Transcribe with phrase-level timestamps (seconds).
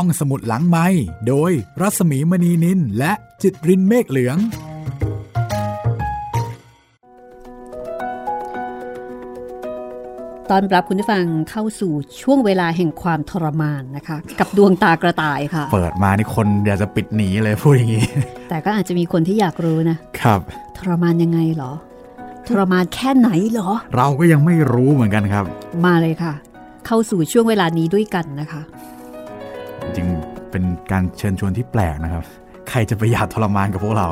[0.00, 0.86] ห้องสมุดหลังไม้
[1.28, 4.36] โดยรัสมีมณีนินและจิตรินเมฆเหลือง
[10.50, 18.06] ตอนรับคุณผู้ฟังเข้าสู่ช่วงเวลาแห่งความทรมานนะคะ กับดวงตากระต่ายค่ะ เปิดมานี่คนอยากจะปิดหนีเลยพูดอย่างนี้
[18.48, 20.40] แต่ก็อาจจะมีคนที่อยากรู้นะครับ
[20.78, 21.72] ทรมานยังไงเหรอ
[22.48, 25.44] ทรมานแค่ไหนเหรอ เราก็ยังไม่รู้เหมือนกันครับ
[25.84, 26.34] มาเลยค่ะ
[26.86, 28.62] เข้าสู่ช่วงเวลานี้ด้วยกันนะคะ
[29.96, 30.06] จริง
[30.50, 32.24] เป็นการเชิญชวนที่แปลกนะครับ
[32.68, 34.06] ใครจะไปอยากทรมานกับพวกเรา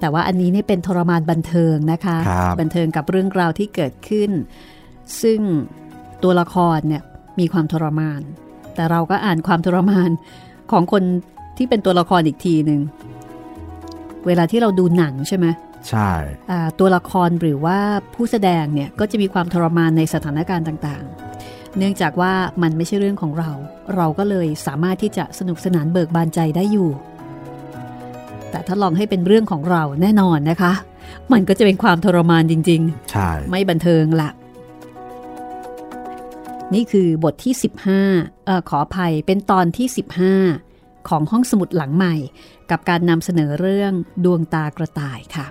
[0.00, 4.30] แต่ว่าอันนี้นี่เป็นทรมานบันเทิงนะคะครับบันเทิงกับเรื่องราวที่เกิดขึ้น
[5.22, 5.40] ซึ่ง
[6.22, 7.02] ตัวละครเนี่ย
[7.40, 8.20] มีความทรมาน
[8.74, 10.10] แต่เราก็อ่านความทรมาน
[10.72, 11.02] ของคน
[11.56, 12.80] ที่เป็นตัวละครอีกทีหนึ่ง
[14.26, 15.46] เวลาที่เราดูหนังใช่ไหม
[15.88, 16.10] ใช่
[16.50, 17.78] อ่าตัวละครหรือว่า
[18.14, 21.35] ผู้แสดงเนี่ยก็จะมีความทรมานในสถานการณ์ต่างๆ
[21.78, 23.50] เนื่องจากว่ามันไม่ใช่เรื่องของเรา
[23.96, 26.90] เราก็เลยสามารถที่จะสนุกสนานเบิกบานใจได้อยู่
[28.50, 30.72] แต่ถ้าลองให้เป็นเรื่องของเราแน่นอนนะคะ
[31.32, 34.30] มันก็จะเป็นความทรมานจริงใช่ๆไม่บันเทิงละ
[36.74, 37.54] นี่คือบทที่
[38.00, 39.86] 15เอ่อขออภัยเป็นตอนที่
[40.46, 42.14] 15 ของห้องสมุดหลังใหม่
[42.70, 43.92] กับการนำเสนอเรื่อง
[44.24, 45.46] ดวงตากระต่ายค่ะ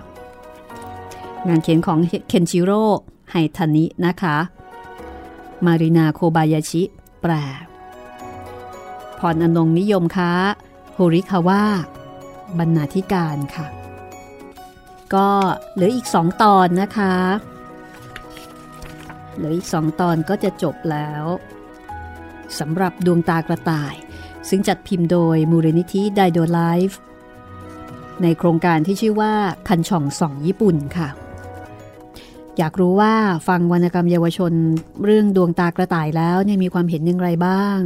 [1.48, 2.82] งานเขียนของเคนจิโร่
[3.30, 4.36] ไฮทานินะคะ
[5.66, 6.82] มารินาโคบายาชิ
[7.22, 7.32] แปล
[9.18, 10.32] พรอนงค์ นิยมค้า
[10.94, 11.62] โฮริคาวะ
[12.58, 13.66] บรรณาธิการค่ะ
[15.14, 15.28] ก็
[15.74, 17.14] เหลืออีกสองตอนนะคะ
[19.34, 21.24] เหลืออีกสองตอนก็จะจบแล้ว
[22.58, 23.94] สำหรับดวงตากระต่าย
[24.48, 26.98] ซึ่งจัดพิมพ์โดยมูลนิธิไดโดไลฟ์
[28.22, 29.34] ในโครงการที่ชื่อว่า
[29.68, 31.08] คันช่องส่องญี่ปุ่นค่ะ
[32.58, 33.14] อยากรู้ว่า
[33.48, 34.52] ฟังวรรณกรรมเยาวชน
[35.04, 37.78] เรื่องดวงตากระต่ายแล้วเนี่ยมีความเห็นอย่างไรบ้าง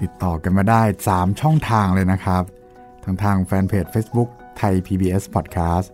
[0.00, 2.42] ติดต่อกันมาได้ 3 ช่องทางเลยนะครับ
[3.04, 4.28] ทางทางแฟนเพจ Facebook
[4.58, 5.86] ไทย PBS Podcast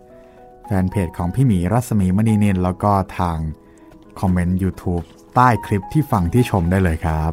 [0.65, 3.37] แฟนเพจของพี่หมีรัศมีมณีนินแล้วก็ทาง
[4.19, 5.03] คอมเมนต์ YouTube
[5.35, 7.31] ใต้คลิปที่ฟังที่ชมได้เลยครับ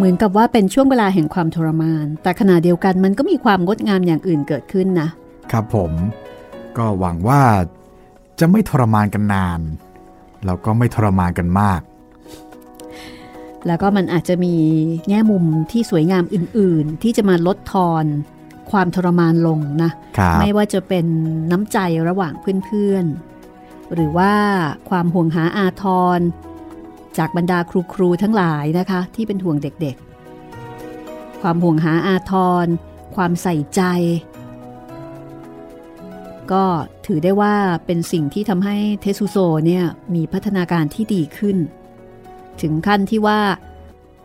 [0.00, 5.08] เหมือนกับว่าเป็นช่วงเวลาแห่งความทรมาน แต่ขณะเดียวกันมันก็มีความงดงามอย่างอื่นเกิดขึ้นนะ
[5.52, 5.92] ครับผม
[6.76, 7.42] ก็หวังว่า
[8.40, 9.60] จะไม่ทรมานกันนาน
[10.46, 11.80] แล้วก็ไม่ทรมานกันมาก
[13.66, 14.54] แล้วก็มันอาจจะมี
[15.08, 18.04] แง่มุมที่สวยงามอื่น ๆ ที่จะมาลดทอน
[18.70, 21.06] ความทรมานลงนะครับไม่ว่าจะเป็น
[21.50, 21.78] น้ำใจ
[22.08, 22.32] ระหว่าง
[22.64, 23.04] เพื่อน
[23.48, 24.32] ๆ หรือว่า
[24.90, 25.84] ความห่วงหาอาท
[26.18, 26.20] ร
[27.18, 32.32] จากบรรดาครูครูๆทั้งหลายนะคะ ที่เป็นห่วงเด็กๆ ความห่วงหาอาท
[32.64, 32.66] ร
[33.16, 33.82] ความใส่ใจ
[36.52, 36.64] ก็
[37.06, 37.54] ถือได้ว่า
[37.86, 39.84] เป็นสิ่งที่ทำให้เทสุโซเนี่ย
[40.14, 41.56] มีพัฒนาการที่ดีขึ้น
[42.62, 43.40] ถึงขั้นที่ว่า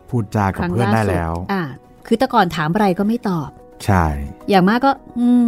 [0.09, 1.63] พูดจากับเพื่อนได้แล้วอ่า
[2.05, 3.49] คือแต่ก่อนถามอะไรก็ไม่ตอบ
[3.85, 4.05] ใช่
[4.49, 5.45] อย่างมากก็ อืม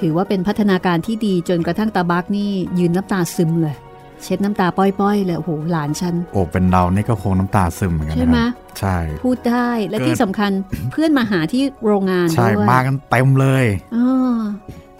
[0.00, 3.76] ถือว่าเป็นพัฒนาการที่ดีจนกระทั่งตาบักนี่ยืนน้ำตาซึมเลย
[4.24, 10.50] เช็ดน้ำตาป้อยๆเลยโอ้โหหลานฉันโอ้เป็นเรานี่ก็คงน้ำตาซึมเหมือนกันใช่นะไหมครับใช่ พูดได้และเกิดที่สำคัญ
[10.92, 13.64] เพื่อนมาหาที่โรงงานใช่ด้วยมากันเต็มเลย
[13.96, 14.06] อ๋อ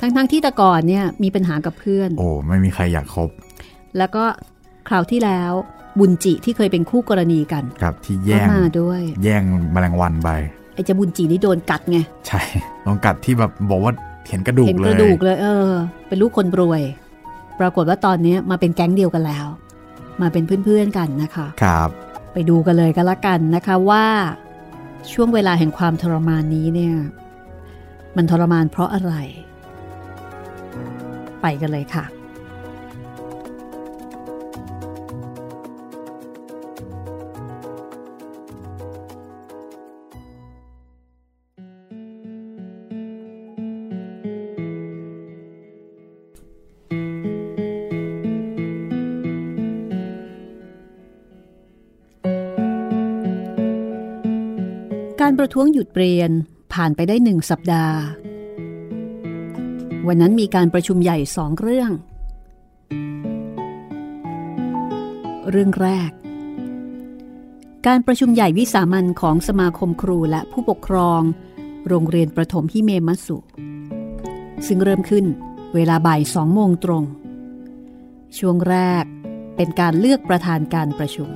[0.01, 3.31] ทั้งๆที่แต่ก่อนเนี่ยมีปัญหากับเพื่อน โอ้ไม่มีใครอยากคบ
[3.99, 4.25] แล้วก็
[4.89, 5.53] คราวที่แล้ว
[5.99, 10.31] บุญจิที่เคยเป็นคู่กรณีกัน ครับที่ก็แย่งมาด้วย แย่งแมลงวันไป
[10.75, 12.41] ไอ้เจะบุญจินี่โดนกัดไง ใช่
[12.87, 13.93] ลองกัดที่แบบบอกว่า
[14.29, 15.71] เห็นกระดูกเห็นเลกยระดูกเลย เออ
[16.09, 16.83] เป็นลูกคนรวย
[17.61, 19.47] ปรากฏว่าตอนนี้มาเป็นแก๊งเดียวกันแล้ว
[20.23, 21.89] มาเป็นเพื่อนๆกันนะคะครับ
[22.33, 24.05] ไปดูกันเลยกันละกันนะคะว่า
[25.13, 26.95] ช่วงเวลาแห่งความทรมานนี้เนี่ย
[28.17, 29.15] มันทรมานเพราะอะไร
[31.43, 32.05] ไปกันเลยค่ะ
[55.27, 56.31] การประท้วงหยุดเรียน
[56.73, 57.99] ผ่านไปได้หนึ่งสัปดาห์
[60.07, 61.91] วันนั้นมีการประชุมใหญ่สองเรื่อง
[65.51, 66.11] เรื่องแรก
[67.87, 71.21] การประชุมใหญ่วิสามันของสมาคมครูและผู้ปกครอง
[71.89, 73.37] โรงเรียนประถมฮิเมมัตสุ
[74.67, 75.25] ซึ่งเริ่มขึ้น
[75.75, 77.05] เวลาบ่ายสองโมงตรง
[78.39, 79.05] ช่วงแรก
[79.57, 81.31] เป็นการเลือกประธานการประชุม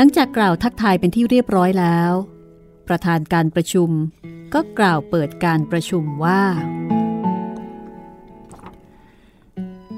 [0.00, 2.12] หลังจากกล่าวทักทายเป็นที่เรียบร้อยแล้ว
[2.88, 3.90] ประธานการประชุม
[4.54, 6.42] ก็กล่าวเปิดการประชุมว่า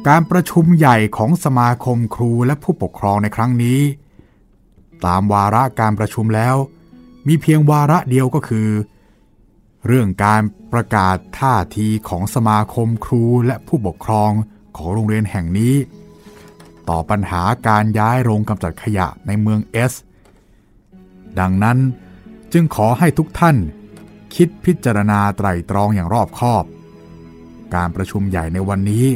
[0.08, 3.80] การประชุมใหญ่ของสมาคมครูและผู้ปกครองในครั้งนี้
[5.06, 6.56] ตามวาระการประชุมแล้ว
[7.26, 8.68] มีเพียงวาระเดียวก็คือ
[9.86, 10.42] เรื่องการ
[10.72, 14.30] ประกาศท่าทีของสมาคมครูและผู้ปกครอง
[14.76, 15.74] ของโรงเรียนแห่งนี้
[16.88, 19.92] ต่อปัญหาการย้ายโรงกำจัดขยะในเมืองเอส
[21.40, 21.78] ดังนั้น
[22.52, 23.56] จึงขอให้ทุกท่าน
[24.34, 26.64] คิดพิจารณาไตรตรองอย่างรอบคอบ
[27.74, 29.06] การประชุมใหญ่ในวันนี้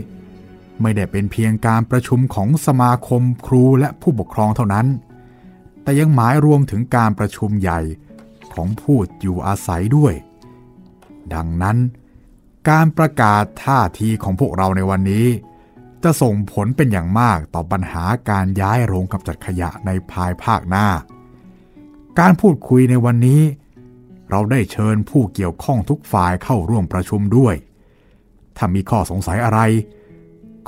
[0.83, 4.87] ไม่ได้เป็นเพียงการประชุมของสมาคมครูและผู้ปกครองเท่านั้น
[5.83, 7.81] แต่ยังหมายรวมถึงการประชุมใหญ่
[8.55, 10.15] ของผู้อยู่อาศัยด้วย
[11.35, 11.79] ดังนั้น
[12.71, 15.27] การประกาศท่าทีของพวกเราในวันนี้
[16.05, 20.87] จะส่งผลเป็นอย่างมากต่อปัญหาการย้ายโรงกำจัดขยะในภายภาคหน้า
[22.19, 23.43] การพูดคุยในวันนี้
[24.31, 27.55] เราได้เชิญผู้เกี่ยวข้องทุกฝ่ายเข้าร่วมประชุมด้วย
[28.57, 29.61] ถ้ามีข้อสงสัยอะไร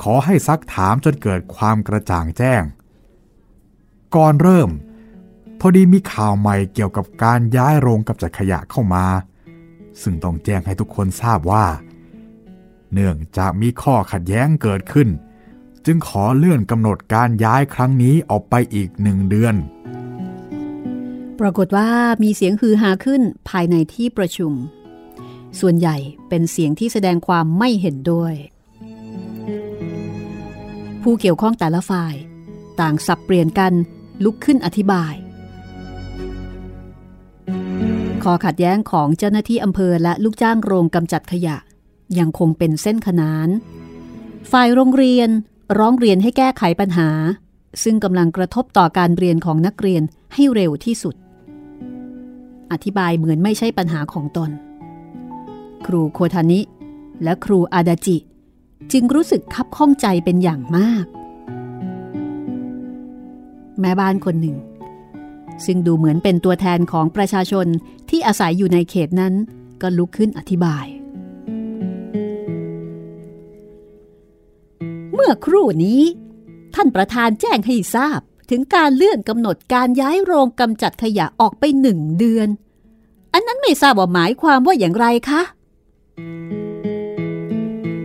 [0.01, 2.63] ขอให้ซักถามจนเกิดความกระจ่างแจ้ง
[4.15, 4.69] ก่อนเริ่ม
[5.59, 9.05] พอดีมีข่าวใหม่เกี่ยวกับการย้ายโรงกำจัดขยะเข้ามา
[10.01, 11.65] ซึ่งต้องแจ้งให้ทุกคนทราบว่า
[12.93, 15.07] เนื่องจากมีข้อขัดแย้งเกิดขึ้น
[15.89, 19.55] จึงขอเลื่อนกำหนดการย้ายครั้งนี้ออกไปอีกหนึ่งเดือน
[21.39, 21.89] ปรากฏว่า
[22.23, 24.53] มีเสียงฮือฮาขึ้นภายในที่ประชุม
[25.59, 25.97] ส่วนใหญ่
[26.29, 28.33] เป็นเสียงที่แสดงความไม่เห็นด้วย
[31.01, 32.15] ผู้เกี่ยวข้องแต่ละฝ่าย
[32.81, 33.73] ต่างสับเปลี่ยนกัน
[34.23, 35.13] ลุกขึ้นอธิบาย
[38.23, 41.57] ขอขัดแย้งของเจ้าหน้าที่อำเภอและลูกจ้างโรงกำจัดขยะ
[42.19, 43.49] ยังคงเป็นเส้นขนาน
[44.51, 45.29] ฝ่ายโรงเรียน
[45.77, 47.09] ร้องเรียนให้แก้ไขปัญหา
[47.83, 50.03] ซึ่งกำลังกระทบต่อการเรียนของนักเรียน
[50.33, 51.15] ให้เร็วที่สุด
[52.71, 54.51] อธิบายเหมือนไม่ใช่ปัญหาของตน
[55.85, 56.59] ครูโคทานิ
[57.23, 58.17] และครูอาดาจิ
[58.91, 61.05] จึงรู้สึกคับข้องใจเป็นอย่างมาก
[63.79, 64.57] แม่บ้านคนหนึ่ง
[65.65, 67.67] ซึ่งดูเหมือนเป็นตัวแทนของประชาชน
[68.09, 69.33] ที่อาศัยอยู่ในเขตนั้น
[69.81, 70.85] ก็ลุกขึ้นอธิบาย
[75.19, 76.01] เมื่อครู่นี้
[76.75, 78.19] ท่านประธานแจ้งให้ทราบ
[78.49, 82.47] ถึงการเลื่อนกำหนดการย้ายโรงกำจัดขยะออกไปหนึ่งเดือน
[83.33, 85.41] อันนั้นไม่ทราบว่าหมายความว่าอย่างไรคะ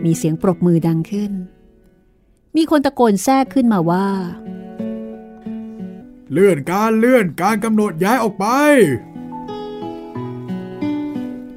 [0.05, 1.33] มีเสียงปรบมือดังขึ้น
[2.57, 4.07] มีคนตะโกนแทรกขึ้นมาว่า
[6.33, 8.47] เลื่อนการเลื่อนการกำหนดย้ายออกไป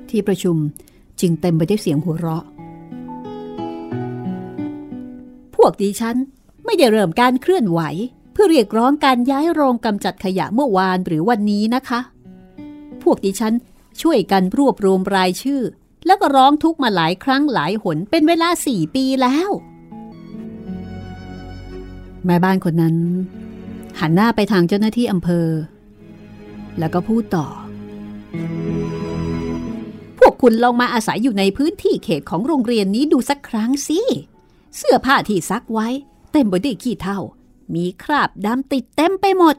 [0.10, 0.58] ที่ประชุม
[1.20, 2.46] จึงเต็มไปด้วยเสียงหัวเราะ
[5.66, 6.18] วกดิฉัน
[6.66, 7.82] ไม่ได้เริ่มการเคลื่อนไหว
[8.34, 12.00] เพื่อเรียกร้องการย้ายโรงกำจัดขยะเมื่อวานหรือวันนี้นะคะ
[13.04, 13.54] พวกดิฉัน
[14.02, 15.62] ช่วยกันรวบรวมรายชื่อ
[16.06, 19.50] แล้วก็ร้องทุกมาหลายครั้งหลายหนเป็นเวลาสี่ปีแล้ว
[22.26, 22.96] แม่บ้านคนนั้น
[24.00, 25.50] หันหน้าไปทางเจ้าหน้าที่อำเภอ
[26.80, 27.48] แล้วก็พูดต่อ
[30.20, 34.00] พวกคุณลองมาอาศัยอยู่ในพื้นที่เขตของโรงเรียนนี้ดูสักครั้งสิ
[34.78, 35.88] เสื้อผ้าที่ซักไว้
[36.32, 37.20] เต็มไปด้วยขี้เถ้า
[37.76, 39.56] มีคราบดำติดเต็มไปหมด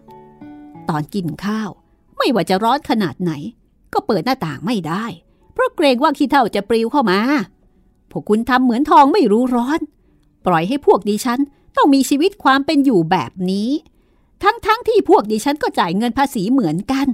[0.88, 1.70] ตอนกินข้าว
[2.16, 3.32] ไม่ว่าจะร้อนขนาดไหน
[3.92, 5.04] ก็เปิดหน้าต่างไม่ได้
[5.52, 7.18] เพราะเกรงว่าขี้เถ้าจะปลิวเข้ามา
[8.10, 9.80] พวกคุณทำเหมือนทองไม่รู้ร้อน
[10.46, 11.40] ปล่อยให้พวกดิฉัน
[11.76, 13.70] ต้องมีชีวิตความเป็นอยู่แบบนี้
[14.42, 17.06] ทั้งๆทที่พวกดิฉันก็จ่ายเงินภาษีเหมือนกัน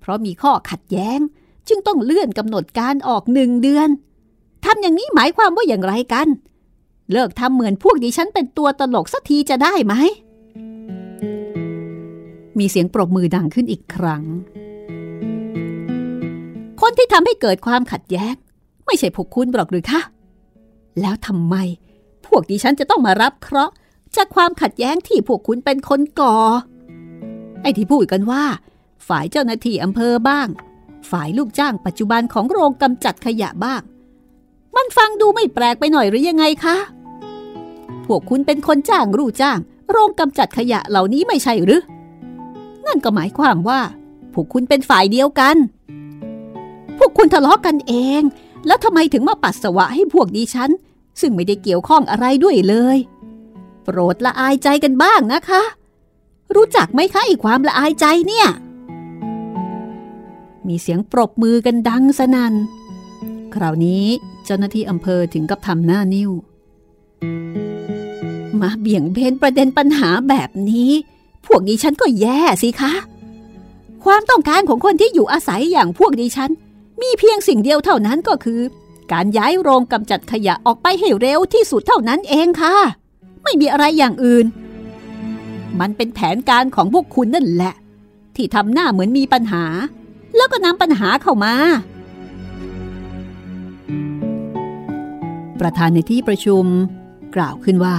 [0.00, 1.18] เพราะมีข้อขัดแย้ง
[1.68, 3.88] จึงต้องเลื่อนกำหนดการออกหนึ่งเดือน
[4.64, 6.28] ทำอย่างนี้หมายความว่าอย่างไรกัน
[7.12, 9.94] เลิกทำเหมือนพวกดิฉันเป็นตัวตลกสักทีจะได้ไหม
[12.58, 14.24] มีเสียงปรบมือดังขึ้นอีกครั้ง
[16.80, 18.34] คนที่ทำให้เกิดความขัดแย้ง
[18.86, 20.00] ไม่ใช่พวกคุณหรอกหรือคะ
[21.00, 21.54] แล้วทำไม
[22.26, 23.74] พวกดิฉันจะต้องมารับเคราะห์
[24.16, 26.36] จากความขัดแย้งที่พวกคุณเป็นคนก่อ
[27.62, 28.44] ไอ้ที่พูดกันว่า
[29.08, 30.48] ฝ่ายเจ้าหน้าที่อำเภอบ้าง
[31.10, 33.82] ฝ่ายลูกจ้างปัจจุบันของโรงกำจัดขยะบ้าง
[34.76, 36.76] มันฟังดูไม่แปลกไปหน่อยหรือยังไงคะ
[38.04, 39.58] พวกคุณเป็นคนจ้างรู้จ้าง
[39.90, 41.82] โรงกำจัดขยะเหล่านี้ไม่ใช่หรือ
[42.86, 43.80] นั่นก็หมายความว่า
[44.32, 45.56] พวกคุณเป็นฝ่ายเดียวกัน
[46.98, 48.22] พวกคุณทะเลาะกันเอง
[48.66, 50.70] แล้วทำไมถึงมาปัสสาวะให้พวกดิฉัน
[51.20, 52.98] ซึ่งไม่ได้เกี่ยวข้องอะไรด้วยเลย
[53.84, 55.62] โปรดละอายใจกันบ้างนะคะ
[56.54, 58.48] รู้จักไหมคะไอ้ความละอายใจเนี่ย
[60.66, 62.54] มีเสียงปรบมือกันดังสนัน่น
[63.56, 64.04] คราวนี้
[64.44, 66.30] เจ้าหน้าที่อำเภอถึงกับทำหน้านิ้ว
[68.60, 70.90] มาเบี่ยงเบนประเด็นปัญหาแบบนี้
[71.46, 72.94] พวกดิฉันก็แย่สิคะ
[74.04, 76.50] ความต้องการของคนที่อยู่อาศัยอย่างพวกดิฉัน
[77.00, 78.60] มีเพียงสิ่งเดียวเท่านั้นก็คือ
[79.12, 82.76] การย้ายโรงกำจัดขยะออกไปให้เร็วที่สุดเท่านั้นเองค่ะ
[83.42, 84.46] ไม่มีอะไรอย่างอื่น
[85.80, 87.74] มันเป็นแผนการของพวกคุณนั่นแหละ
[88.36, 89.64] ที่ทำหน้าเหมือนมีปัญหา
[90.36, 91.54] แล้วก็นำปัญหาเข้ามา
[95.60, 96.64] ประธานในที่ประชุม
[97.36, 97.96] กล่าวขึ้นว่า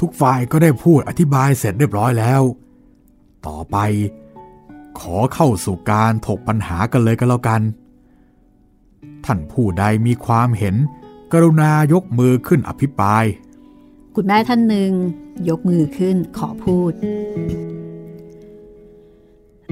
[0.00, 2.42] ทุกฝ่ายก็ได้พูดอธิบายเสร็จเรียบร้อยแล้ว
[3.46, 3.76] ต่อไป
[5.00, 7.62] ขอเข้าสู่การถกปัญหากันเลยก็แล้วกัน
[9.24, 10.76] ท่านผู้ใดมีความเห็น
[11.32, 13.24] กรุณายกมือขึ้นอภิปราย
[14.14, 14.92] คุณแม่ท่านหนึ่ง
[15.48, 16.92] ยกมือขึ้นขอพูด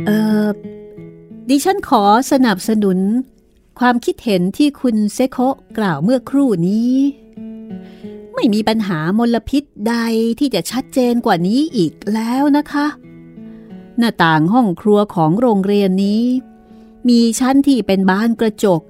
[0.06, 0.10] เอ
[0.44, 0.46] อ
[1.48, 2.02] ดิฉันขอ
[2.32, 2.98] สนับสนุน
[3.78, 6.94] ความคิดเห็นที่คุณเซโคะกล่าวเมื่อครู่นี้
[8.34, 9.94] ไม่มีปัญหามลพิษใด
[10.38, 12.86] ที่จะชัดเจนกว่านี้อีกแล้วนะคะ
[13.98, 16.24] หน้าต่างห้องครัวของโรงเรียนนี้
[17.08, 18.82] มีชั้นที่เป็นบานกระจก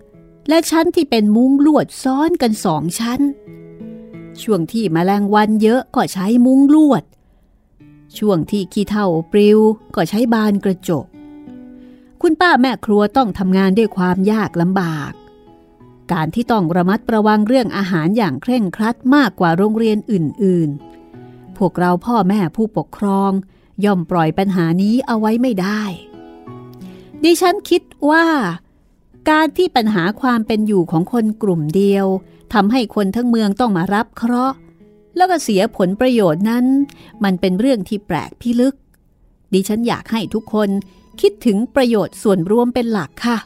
[0.49, 3.21] และชั้นที่เป็นมุ้งลวดซ้อนกันสองชั้น
[4.43, 7.05] ช่วงที่มแมลงวันเยอะก็ใช้มุ้งลวด
[8.19, 9.59] ช่วงที่ขี้เถ้าปลิว
[9.95, 11.05] ก็ใช้บานกระจก
[12.23, 15.13] คุณป้าแม่ครัวต้องทำงานด้วยความยากลำบาก
[16.13, 20.71] การที่ต้องระมัดระวังเรื่องอาหารอย่างเคร่งครัดมากกว่าโรงเรียนอื่น
[21.15, 23.31] ๆ พวกเราพ่อแม่ผู้ปกครอง
[23.85, 25.83] ย่อมปล่อยปัญหานี้เอาไว้ไม่ได้
[27.25, 28.27] ดิฉันคิดว่า
[29.31, 32.07] การที่ปัญหาความเป็นอยู่ของคนกลุ่มเดียว
[32.55, 34.57] ทำให้คนทั้งเมืองต้องมารับเคราะห์
[35.17, 36.65] แล้วก็เสียผลประโยชน์นั้น
[37.25, 38.75] มันเป็นเรื่องที่แปลกพิลึก
[39.53, 40.69] ดิฉันอยากให้ทุกคน
[41.21, 43.39] คิดถึงประโยชน์ส่วนรวมเป็นหลักค่ะ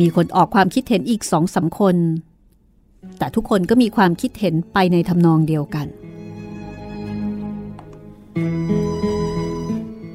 [0.00, 1.96] มีคนออกความคิดเห็นอีกสองสาคน
[3.18, 5.86] แต่ทุกคนก็มีความคิดเห็นไปในทำนองเดียวกัน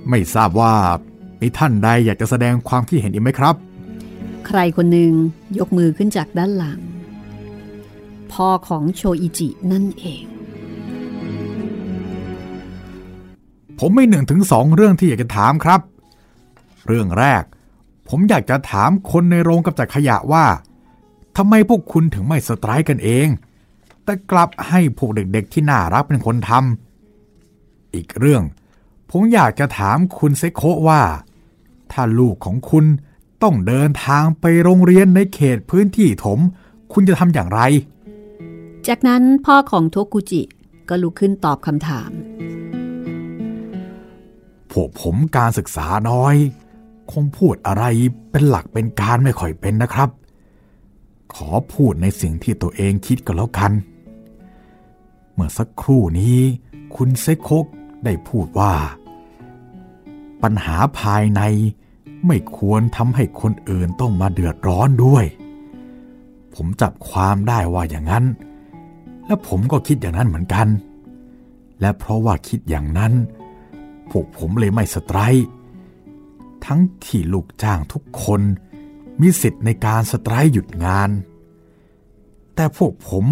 [0.10, 0.74] ไม่ทราบว่า
[1.42, 3.56] มีท่านใดอยากจะแสดงความคิดเห็นอีกไหมครับ
[4.48, 5.14] ใครคนหนึ่ง
[5.58, 6.80] ยกมือขึ้นจากด้านหลัง
[8.34, 10.33] พ่อของโชอิจินั่นเอง
[13.80, 15.82] ผมไม่หนึ่งถึงสองเรื่องที่อยากจะถามครับ
[16.88, 17.44] เรื่องแรก
[18.10, 20.46] ผมอยากจะถามคนในโรงกับจัดขยะว่า
[21.38, 23.28] ทำไมพวกคุณถึงไม่สไตร์กันเอง
[24.04, 28.44] แต่กลับให้พวกเด็กๆที่น่ารักเป็นคนทำอีกเรื่อง
[29.12, 31.02] ผมอยากจะถามคุณเซโคว่า
[31.92, 32.86] ถ้าลูกของคุณ
[33.44, 36.40] ต้องเดินทางไปโรงเรียนในเขตพื้นที่ถม
[36.94, 37.62] คุณจะทำอย่างไร
[38.88, 40.42] จากนั้นพ่อของโทกุจิ
[40.90, 42.12] ก็ลุกขึ้นตอบคำถาม
[44.74, 46.36] พวกผมการศึกษาน้อย
[47.12, 47.86] คงพูดอะไร
[48.32, 50.10] เป็นหลักเป็นการไม่ค่อยเป็นนะครับ
[51.36, 53.72] ขอพูดในสิ่งที่ตัวเองคิดก็แล้วกัน
[55.34, 56.40] เมื่อสักครู่นี้
[56.96, 57.66] คุณเซโคก
[58.06, 58.74] ได้พูดว่า
[60.44, 61.42] ปัญหาภายใน
[62.28, 65.26] ไม่ควรทำให้คนอื่นต้องมาเดือดร้อนด้วย
[66.56, 68.26] ผมจับความได้ว่าอย่างนั้น
[69.26, 70.68] และผมก็คิดอย่างนั้นเหมือนกัน
[71.82, 73.14] และเพราะว่าคิดอย่างนั้น
[74.10, 75.46] พวกผมเลยไม่สไตร์
[76.66, 78.42] ทั้งที่ลูกจ้างทุกคน
[79.22, 81.10] มีสิทธิ์ในการสไตร์หยุดงาน
[82.56, 83.26] แต่พวกผม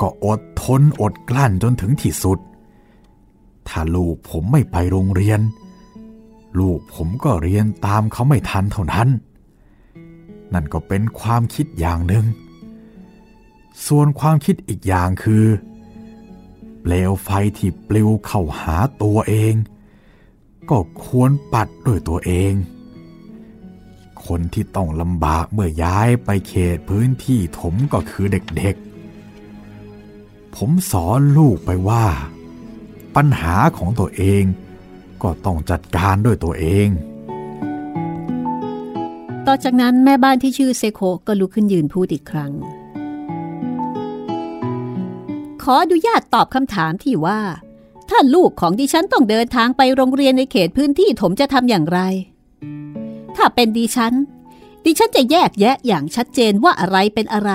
[0.00, 2.38] ก็อดทนอดกลั้นจนถึงที่สุด
[3.68, 5.40] ถ้าลูกผมไม่ไปโรงเรียน
[6.58, 9.08] ลูกผมก็เรียนตามเขาไม่ทันเท่านั้น
[10.52, 12.26] นั่นก็เป็นความคิดอย่างหนึ่ง
[13.86, 15.44] ส่วนความคิดอีกอย่างคือ
[16.80, 19.54] เปลวไฟที่ปลิวเข้าหาตัวเอง
[20.70, 22.54] ก็ควรปัดด้วยตัวเอง
[24.26, 32.06] คนที่ต้องลำบากเมื่อย้ายไปเขตพื้นที่ถมก็คือเด็กๆ ผมสอนลูกไปว่า
[33.16, 34.42] ปัญหาของตัวเอง
[35.22, 36.88] ก็ต้องจัดการด้วยตัวเอง
[39.46, 42.52] ต่อจากนั้นแม่บ้านที่ชื่อเซโคก็ลุกขึ้นยืนพูดอีกครั้ง
[45.62, 47.40] ขออนุญาตตอบคำถามที่ว่า
[48.10, 52.00] ถ้าลูกของดิฉันต้องเดินทางไปโรงเรียนในเขตพื้นที่ถมจะทำอย่างไร
[53.36, 54.14] ถ้าเป็นดิฉัน
[54.84, 57.52] ดิฉันจะแยกแยะอย่างชัดเจนว่าอะไรเป็นอะไร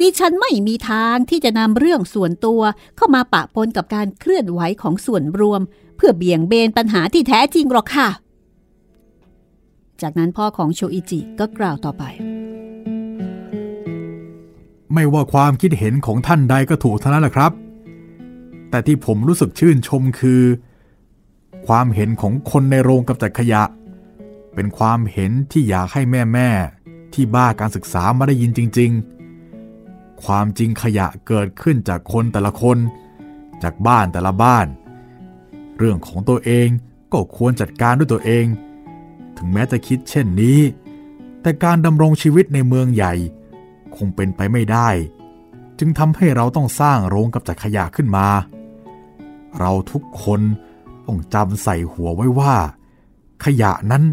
[0.00, 2.60] ดิฉันไม่มีทางที่จะนำเรื่องส่วนตัว
[2.96, 5.60] เข้ามาปะปนกับการเคลื่อนไหวของส่วนรวม
[5.96, 8.08] เพื่อเบี่ยงเบนปัญหาที่แท้จริงหรอกค่ะ
[10.02, 12.04] จากนั้นพ่อของโชอิจิก็กล่าวต่อไป
[14.94, 17.52] ไม่ว่าความคิดเห็นของท่านใดก็ถูกเท่านั้นแหละครับ
[18.70, 20.42] แต่ที่ผมรู้สึกชื่นชมคือ
[21.66, 23.62] ความเห็นของคนในโรงกำจัดขยะ
[24.54, 28.90] เป็นความเห็นที่อยากให้แม่แม่ๆที่บ้าการศึกษามาได้ยินจริง
[29.56, 32.78] ๆ ความจริงขยะเกิดขึ้นจากคนแต่ละคน
[33.62, 34.66] จากบ้านแต่ละบ้าน
[35.78, 36.68] เรื่องของตัวเอง
[37.12, 38.46] ก็ควรจัดการด้วยตัวเอง
[39.36, 40.60] ถึงแม้จะคิดเช่นนี้
[41.42, 43.14] แต่การดำรงชีวิตในเมืองใหญ่
[43.96, 44.88] คงเป็นไปไม่ได้
[45.78, 48.26] จึงทำให้เราต้องสร้างโรงกับจัดขยะขึ้นมา
[49.58, 50.40] เราทุกคน
[51.06, 52.54] ต้องจำใส่หัวไว้ว่า
[53.44, 54.04] ขยะนั้น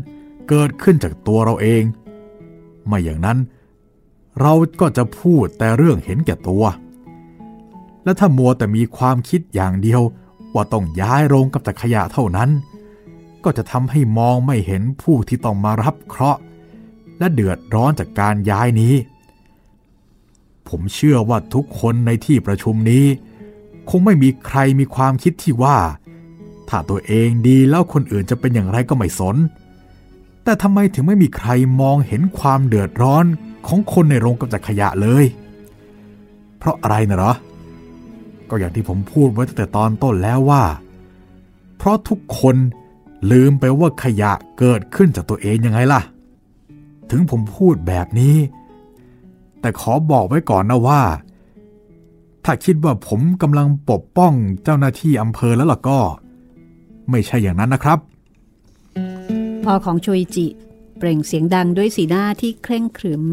[0.49, 1.83] เกิดขึ้นจากตัวเราเอง
[2.85, 3.37] ไม่อย่างนั้น
[4.41, 6.63] เราก็จะพูดแต่เรื่องเห็นแก่ตัว
[8.03, 10.01] และถ้ามัวแต่มีความคิดอย่างเดียว
[10.53, 12.49] ว่าต้องย้ายโรงกับจักขยะเท่านั้น
[13.43, 16.41] ก็จะทำให้มองไม่เห็นผู้ที่ต้องมารับเคราะห์
[17.19, 18.95] และเดือดร้อนจากการย้ายนี้
[20.69, 23.05] ผมเชื่อว่าทุกคนในที่ประชุมนี้
[23.89, 25.77] คงไม่มีใครมีความคิดที่ว่า
[26.69, 29.35] ถ้าตัวเองดีแล้วคนอื่นจะเป็นอย่างไรก็ไม่สน
[30.43, 31.49] แต่ทำไมถึงไม่มีใคร
[31.81, 33.25] มองเห็นความเดือดร้อน
[33.67, 35.25] ของคนในโรงกำจัดขยะเลย
[36.57, 37.33] เพราะอะไรนะหรอ
[38.49, 40.63] ก็อย่างที่ผมพูดไว้ตั้งแต่ตอนต้นแล้วว่า
[41.77, 42.55] เพราะทุกคน
[43.31, 46.01] ลืมไปว่าขยะเกิดขึ้นจากตัวเองยังไงล่ะ
[47.09, 48.35] ถึงผมพูดแบบนี้
[49.61, 51.01] แต่ขอบอกไว้ก่อนนะว่า
[52.45, 54.33] ถ้าคิดว่าผมกำลังปกป้อง
[54.63, 55.99] เจ้าหน้าที่อำเภอแล้วล่ะก็
[57.09, 57.99] ไม่ใช่อย่างนั้นนะครับ
[59.63, 60.47] พ่อของโชยจิ
[60.97, 63.23] เปล่งเสียงดังด้วยสีหน้าที่เคร่งขรึม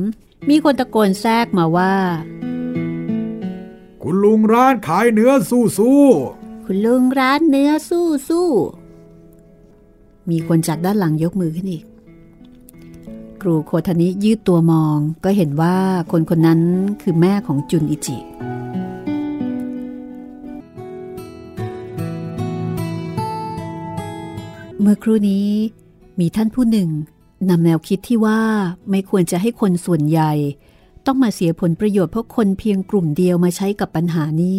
[0.49, 1.95] มีคนตะโกนแทรกมาว่า
[4.03, 6.03] คุณลุงร้านขายเนื้อสู้สู้
[6.65, 8.49] คุณลุงร้านเนื้อสู้สู้
[10.31, 11.85] มีคนจากด้านหลังยกมือขึ้นอีก
[13.41, 15.77] ครูโคทนิยืดตัวมองก็เห็นว่า
[16.11, 16.61] คนคนนั้น
[17.03, 18.19] คือแม่ของจุนอิจิ
[24.93, 25.51] มื่อครู่นี้
[26.21, 26.91] มีท่านผู้หนึ่ง
[27.49, 28.41] นำแนวคิดที่ว่า
[28.91, 30.33] ไม่ควรจะให้คนส่วนใหญ่
[31.07, 34.59] ต้องมาเสียผลประโยชน์เพราะคนเพียงกลุ่มเดียวมาใช้กับปัญหานี้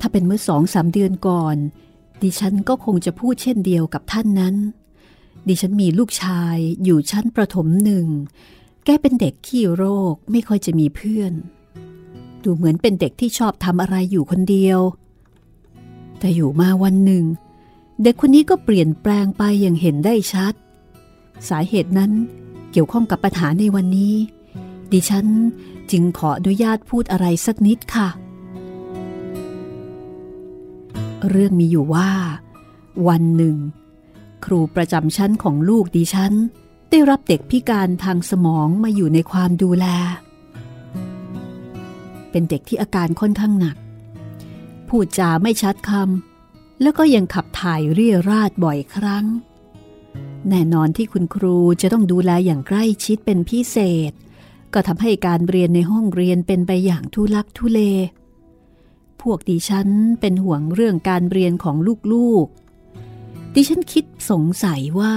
[0.00, 1.56] ถ้าเป็นเมื่อสองสามเดือนก่อน
[2.22, 4.56] ดิฉันก็คงจะพูดเช่นเดียวกับท่านนั้น
[5.48, 8.06] ดิฉันมีลูกชายอยู่ชั้นประถมหนึ่ง
[8.84, 11.32] แกเป็นเด็กขี้โรคไม่ค่อยจะมีเพื่อน
[12.42, 14.80] ดูเหมือนเป็นเด็กที่ชอบทำอะไรอยู่คนเดียว
[16.18, 20.54] แต่อยู่มาวันหนึ่งเเด็กคนนี้ก็เปลี่ยนแปลงไปอย่างเห็นได้ชัด
[21.48, 22.12] สาเหตุนั้น
[22.72, 24.14] เกี่ยวข้องกับปัญหาในวันนี้
[24.92, 25.26] ดิฉัน
[25.90, 28.08] จึงขออนุญาตพูดอะไรสักนิดค่ะ
[31.28, 32.10] เรื่องมีอยู่ว่า
[33.08, 33.56] วันหนึ่ง
[34.44, 36.32] ครูประจำชั้นของลูกดิฉัน
[36.90, 39.86] ได้รับเด็กพิการทางสมองมาอยู่ในความดูแล
[42.30, 43.76] เป็นเด็กที่อาการค่อนข้างหนัก
[44.88, 46.33] พูดจาไม่ชัดคำ
[46.82, 49.26] แล้วก็ยังขับถ่ายเรียราดบ่อยครั้ง
[50.48, 53.76] แน่นอนที่คุณครูจะต้องดูแลอย่างใกล้ชิดเป็นพิเศ
[54.10, 54.12] ษ
[54.74, 57.80] ก็ทำให้การเรียนในห้องเรียนเป็นไปอย่างทุลักทุเล
[59.22, 59.88] พวกดิฉัน
[60.20, 61.76] เป็นห่วงเรื่องการเรียนของ
[62.12, 65.14] ลูกๆ ดิฉันคิดสงสัยว่า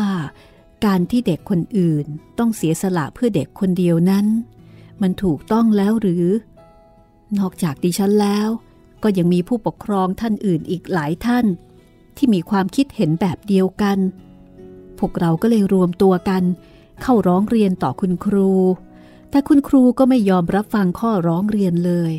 [0.85, 2.05] การที่เด็กคนอื่น
[2.37, 4.25] ต้องเสียสละเพื่อเด็กคนเดียวนั้น
[5.01, 6.25] มันถูกต้องแล้วหรือ
[7.39, 8.49] นอกจากดิฉันแล้ว
[9.03, 11.45] ก็ยังมีผู้ปกครองท่านอื่นอีกหลายท่าน
[12.17, 13.97] ที่มีความคิดเห็นแบบเดียวกัน
[14.99, 16.43] พวกเราก็เลยรวมตัวกัน
[17.01, 18.51] เข้าร้องเรียนต่อคุณครู
[19.29, 22.13] แต่คุณครูก็ไม่ยอมรับฟังข้อร้องเรียนเลย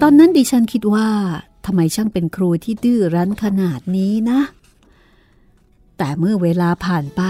[0.00, 1.08] ตอนนั้นดิฉันคิดว่า
[1.66, 4.40] ทำไมช่างเป็นครูที่ดื้อรั้นขนาดนี้นะ
[5.98, 7.22] แต่เมื่อเวลาผ่านไป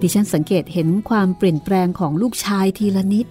[0.00, 3.26] ดิฉันสังเกตเห็นความเปลี่ยนแปลงของลูกชายทีละนิด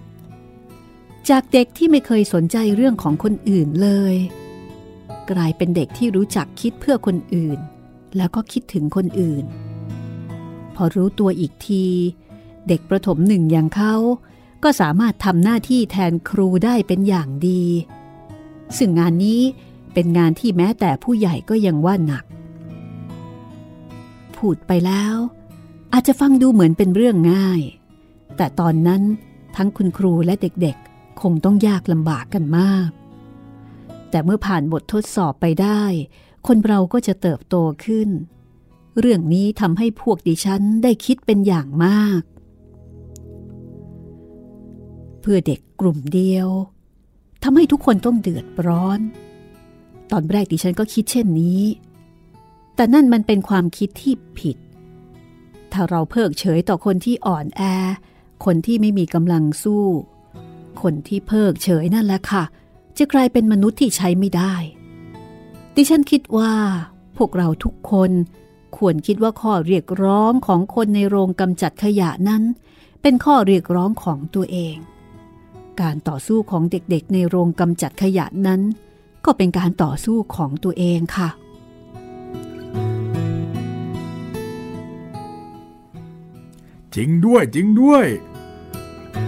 [1.29, 4.15] จากเด็กที่ไม่เคยสนใจเรื่องของคนอื่นเลย
[5.31, 7.59] กลายเป็นเด็กที่รู้จักคิดเพื่อคนอื่น
[8.17, 9.45] แล้วก็คิดถึงคนอื่น
[10.75, 11.85] พอรู้ตัวอีกที
[12.67, 13.95] เด็กประถมหนึ่งอย่างเขา
[14.63, 17.63] ก็สามารถทำหน้าที่แทนครูได้เป็นอย่างดี
[18.77, 19.41] ซึ่งงานนี้
[19.93, 22.23] เป็นงานที่แม้แต่ผู้ใหญ่ก็ยังว่าหนัก
[24.35, 25.15] พูดไปแล้ว
[25.93, 27.61] อาจจะฟังดูเหมือนเป็นเรื่องง่าย
[28.37, 29.01] แต่ตอนนั้น
[29.55, 30.88] ทั้งคุณครูและเด็กๆ
[31.21, 32.89] คงต้องยากลำบากกันมาก
[34.09, 35.83] แต่เมื่อผ่านบททดสอบไปได้
[36.47, 37.55] คนเราก็จะเติบโต
[37.85, 38.09] ขึ้น
[38.99, 42.21] เรื่องนี้ทำให้พวกดิฉันได้คิดเป็นอย่างมาก
[45.21, 46.49] เพื่อเด็กกลุ่มเดียว
[47.43, 48.99] ทำให้ทุกคนต้องเดือดร้อน
[50.11, 51.61] ตอนแรกดิฉันก็คิดเช่นนี้
[52.75, 54.57] แต่นั่นมันเป็นความคิดที่ผิด
[55.71, 57.61] ถ้าเราเพิกเฉยต่อคนที่อ่อนแอ
[58.45, 59.85] คนที่ไม่มีกำลังสู้
[60.81, 62.43] คนที่เพิกเฉยนั่นแหละค่ะ
[62.97, 64.53] จะกลายเป็นมนุษย์ที่ใช้ไม่ได้
[65.75, 66.53] ดิฉันคิดว่า
[67.17, 68.11] พวกเราทุกคน
[68.77, 72.43] ควรคิดว่าข้อเรียกร้องของคนในโรงกำจัดขยะนั้น
[73.01, 74.75] เป็นข้อเรียกร้องของตัวเอง
[75.81, 78.61] การต่อสู้ของเด็กๆ ในโรงกำจัดขยะนั้น
[79.25, 81.29] ก็เป็นการต่อสู้ของตัวเองค่ะ
[86.95, 88.05] จริงด้วยจริงด้วย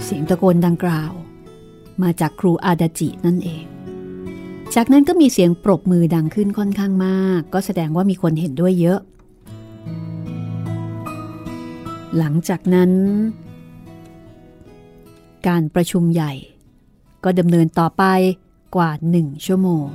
[0.04, 1.12] เสียงตะโกนดังกล่าว
[2.01, 3.63] มาจากครูอาดาจินั่นเอง
[4.75, 8.99] จากนั้นก็มีเสียงปรบมือดังขึ้นค่อนข้างมาก ก็แสดงว่ามีคนเห็นด้วยเยอะ
[12.17, 12.91] หลังจากนั้น
[15.47, 16.34] การประชุมใหญ่
[17.23, 18.04] ก็ดำเนินต่อไป
[18.75, 19.86] กว่าหนึ่งชั่วโมง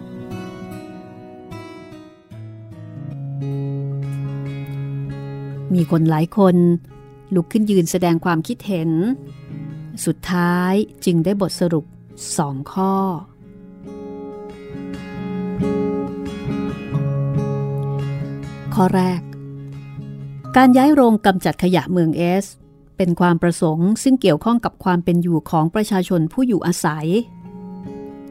[5.75, 6.57] มีคนหลายคน
[7.35, 8.91] ลุกขึ้นยืนแสดงความคิดเห็น
[10.05, 10.73] สุดท้าย
[11.05, 11.85] จึงได้บทสรุป
[12.37, 12.95] สองข้อ
[18.75, 19.21] ข้อแรก
[20.57, 22.47] การย้ายโรงกำจัดขยะเมืองเอส
[22.97, 27.07] เป็นความประสงค์ซึ่งเกี่ยวข้องกับความเป็นอยู่ของประชาชนผู้อยู่อาศัย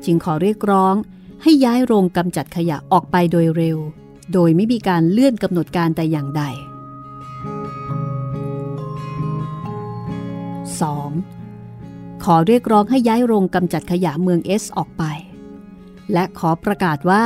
[0.06, 0.96] จึงขอเรียกร้อง
[1.44, 3.78] ให้ย้ายโรงกำจัดขยะออกไปโดยเร็ว
[4.34, 6.44] โดยไม่มีการเลื่อนกำหนดการแต่อย่างใด
[10.84, 11.35] 2.
[12.24, 15.04] ขอเรียกร้องให้ย้ายโรงกำจัดขยะเมืองเอสออกไป
[16.14, 17.26] และขอประกาศว่า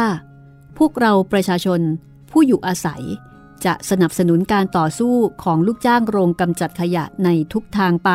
[0.77, 1.81] พวกเราประชาชน
[2.31, 3.03] ผู้อยู่อาศัย
[3.65, 8.11] จะสนับสนุนการต่อสู้ของลูกจ้างโรงกำจัดขยะในทุกทางไป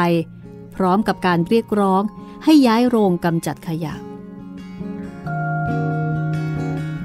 [0.75, 2.03] พร้อมกับการเรียกร้อง
[2.45, 3.95] ให้ย้ายโรงกำจัดขยะ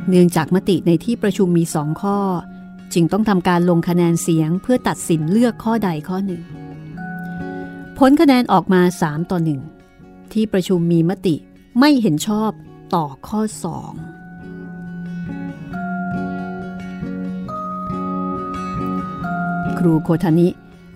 [0.08, 2.18] เนื่องจากมติในที่ประชุมมีสองข้อ
[2.94, 6.44] จึงต้องทำการลงคะแนนเสียงเพื่อตัดสินเลือกข้อใดข้อหนึ่ง
[8.04, 9.40] ผลคะแนนออกมา 3 ต่อ
[9.86, 11.36] 1 ที่ประชุมมีมติ
[11.80, 12.52] ไม่เห็นชอบ
[12.94, 13.60] ต่อข้อ 2
[19.80, 20.48] ครูโคทานิ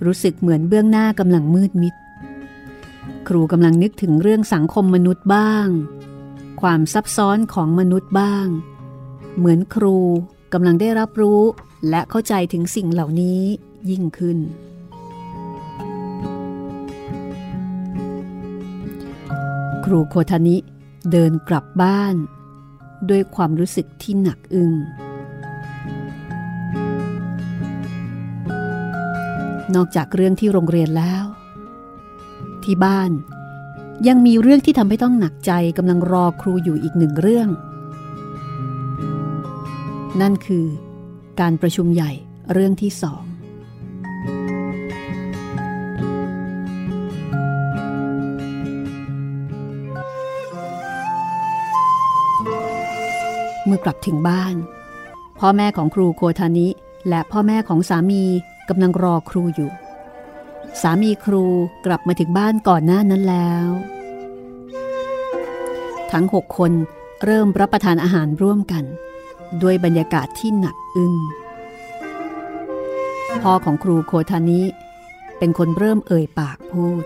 [0.06, 1.96] รู้สึกเหมือนเบื้องหน้ากำลังมืดมิด
[3.28, 5.68] ครูกำลังนึกถึงเรื่องสังคมมนุษย์บ้าง
[6.62, 8.48] ความซับซ้อนของมนุษย์บ้าง
[9.38, 9.98] เหมือนครู
[10.54, 11.42] กำลังได้รับรู้
[11.90, 13.42] และเข้าใจถึงสิ่งเหล่านี้
[13.90, 14.38] ยิ่งขึ้น
[19.84, 20.58] ครูโคทานิ
[21.12, 22.16] เดินกลับบ้าน
[23.10, 24.74] ด้วยความรู้สึกที่หนักอึง้ง
[29.76, 31.26] นอกจากเรื่องที่โรงเรียนแล้ว
[32.64, 33.12] ที่บ้าน
[34.08, 37.50] ยังมีเรื่องที่ทำให้ต้องหนักใจกำลังรอครูอยู่อีกหนึ่งเรื่อง
[40.22, 40.66] นั่นคือ
[41.40, 42.12] การประชุมใหญ่
[42.54, 43.24] เรื่องที่สอง
[53.74, 54.56] มื่อกลับถึงบ้าน
[55.40, 56.68] พ่อแม่ของครูโคทานิ
[57.10, 58.24] และพ่อแม่ของสามี
[58.70, 59.72] กำลังรอครูอยู่
[60.82, 61.44] สามีครู
[61.86, 63.68] กลับมาถึงบ้านก่อนหน้านั้นแล้ว
[66.12, 66.72] ทั้งหกคน
[67.24, 68.84] เริ่มรับประทานอาหารร่วมกัน
[69.62, 71.14] ด้วยบรรยากาศที่หนักอึ้ง
[73.44, 74.62] พ่อของครูโคทานิ
[75.38, 77.04] เป็นคนเริ่มเอ่ยปากพูด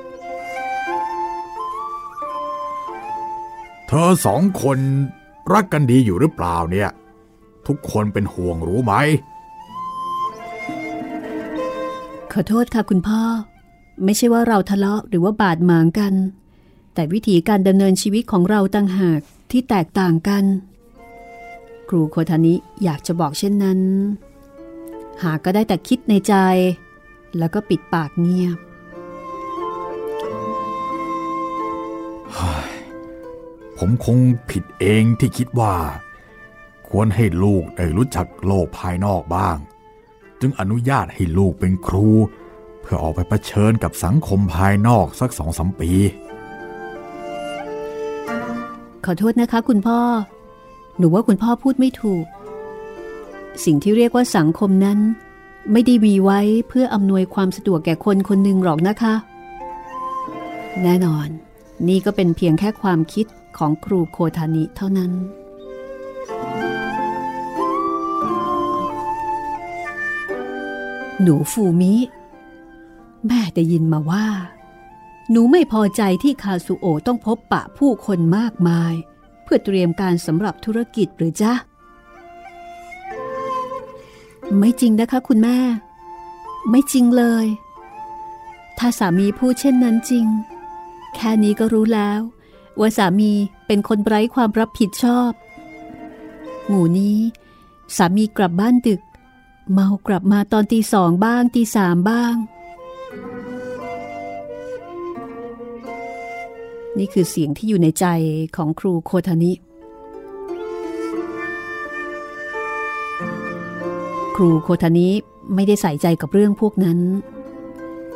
[3.87, 4.79] เธอสองคน
[5.53, 6.89] รักกันดีอยู่หรือเปล่าเนี่ย
[7.67, 8.93] ทุกคนเป็นห่วงรู้ไหม
[12.31, 13.21] ขอโทษค่ะคุณพ่อ
[14.03, 16.13] ไม่ใช่ว่าเราทะเลาะหรือว่าบาดหมางกัน
[16.93, 19.19] แต่วิธีการดำเนินชีวิตของเราต่างหาก
[19.51, 20.43] ที่แตกต่างกัน
[21.89, 23.79] ครูโคทานิอยากจะบอกเช่นนั้น
[25.23, 26.33] หากก็ได้แต่คิดในใจ
[27.37, 28.57] แล้วก็ปิดปากเงียบ
[33.77, 34.17] ผมคง
[34.49, 35.75] ผิดเองที่คิดว่า
[36.89, 39.57] ควรให้ลูกได้รู้จักโลกภายนอกบ้าง
[40.41, 42.09] จึงอนุญาตให้ลูกเป็นครู
[42.81, 45.91] เพื่อออกไปเผชิญกับสังคมภายนอกสักสองสามปี
[49.05, 49.99] ขอโทษนะคะคุณพ่อ
[50.97, 52.25] หนูว่าคุณพ่อพูดไม่ถูก
[53.65, 54.99] สิ่งที่เรียกว่าสังคมนั้น
[55.71, 59.13] ไม่ได้มีไว้เพื่ออำนวยความสะดวกแก่คนคนหนึ่งหรอกนะคะ
[60.83, 61.27] แน่นอน
[61.87, 63.25] นี่ก็เป็นเพียงแค่ความคิด
[63.57, 65.11] ของครูโคทานิเท่านั้น
[71.21, 71.93] หนูฟูมิ
[73.27, 74.27] แม่ได้ยินมาว่า
[75.31, 78.93] หนูไม่พอใจที่คาสุโอะต้องพบปะผู้คนมากมาย
[79.43, 81.53] เพื่อเตรียมการสำหรับธุรกิจหรือจ๊ะ
[84.57, 85.57] ไม่จริงนะคะคุณแม่
[86.69, 87.45] ไม่จริงเลย
[88.77, 90.25] ถ้าสามีพูดเช่นนั้นจริง
[91.15, 92.21] แค่นี้ก็รู้แล้ว
[92.79, 93.31] ว่าสามี
[93.67, 95.31] เป็นคนไร้ความรับผิดชอบ
[96.67, 97.17] หมู่นี้
[97.95, 99.01] สามีกลับบ้านดึก
[99.71, 102.35] เมากลับมาตอนตีสองบ้างตีสามบ้าง
[106.97, 108.05] นี่คือเสียงที่อยู่ในใจ
[108.55, 109.53] ของครูโคทานิ
[114.35, 115.09] ครูโคทานิ
[115.55, 116.99] ไม่ได้ใส่ใจกับเรื่องพวกนั้น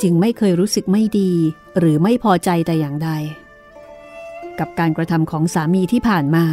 [0.02, 1.32] จจึงไม่เคยรู้สึกไม่ดี
[1.78, 3.10] หรือไม่พอใจแต่อย่างใด
[4.60, 6.46] กับการกระทำของสามีที่ผ่านมา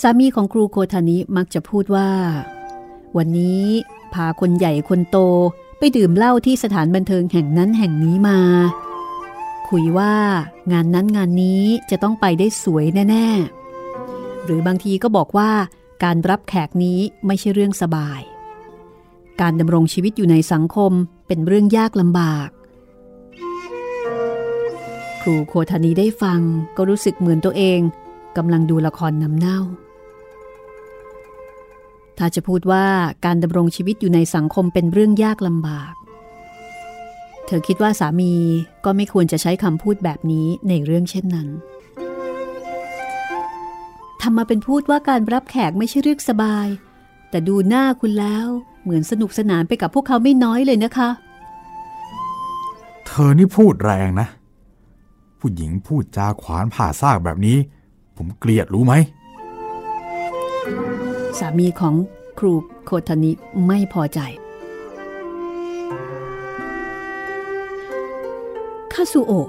[0.00, 2.10] สามีของครูโคทานิมักจะพูดว่า
[3.16, 3.64] วันนี้
[4.14, 5.18] พาคนใหญ่คนโต
[5.78, 8.38] ไปดื่มเหล้าที่สถานบันเทิงแห่งนั้นแห่งนี้มา
[9.68, 10.14] คุยว่า
[10.72, 13.28] งานนั้นงานนี้จะต้องไปได้สวยแน่
[13.86, 15.50] ๆ หรือบางทีก็บอกว่า
[16.04, 18.20] การรับแขกนี้ไม่ใช่เรื่องสบาย
[19.40, 20.92] การดำรงชีวิตอยู่ในสังคม
[21.26, 22.48] เป็นเรื่องยากลำบาก
[25.26, 26.40] รูโคทานีได้ฟัง
[26.76, 27.80] ก็รู้สึกเหมือนตัวเอง
[28.36, 29.60] กำลังดูละครน้ำเน่า
[32.18, 32.86] ถ้าจะพูดว่า
[33.24, 35.92] การดำรงชีวิตอยู่ในสังคมเป็นเรื่องยากลำบาก
[37.46, 38.34] เธอคิดว่าสามี
[38.84, 41.48] ก็ไม่ควรจะใช้คำพูดแบบนี้ในเรื่องเช่นนั้น
[44.22, 46.68] ทำมาเป็นพูดว่าการรับแขกไม่ใช่เรื่องสบาย
[47.30, 48.46] แต่ดูหน้าคุณแล้ว
[48.82, 51.08] เหมือนสนุกสนานไปกับพวกเขาไม่น้อยเลยนะคะ
[53.06, 54.28] เธอนี่พูดแรงนะ
[55.40, 57.58] ผู้หญิงพูดจาขวานผ่าซากแบบนี้
[58.16, 58.94] ผมเกลียดรู้ไหม
[61.38, 61.94] สามีของ
[62.38, 62.52] ครู
[62.84, 63.32] โคทานิ
[63.66, 64.20] ไม่พอใจ
[68.92, 69.48] คาซูโอะ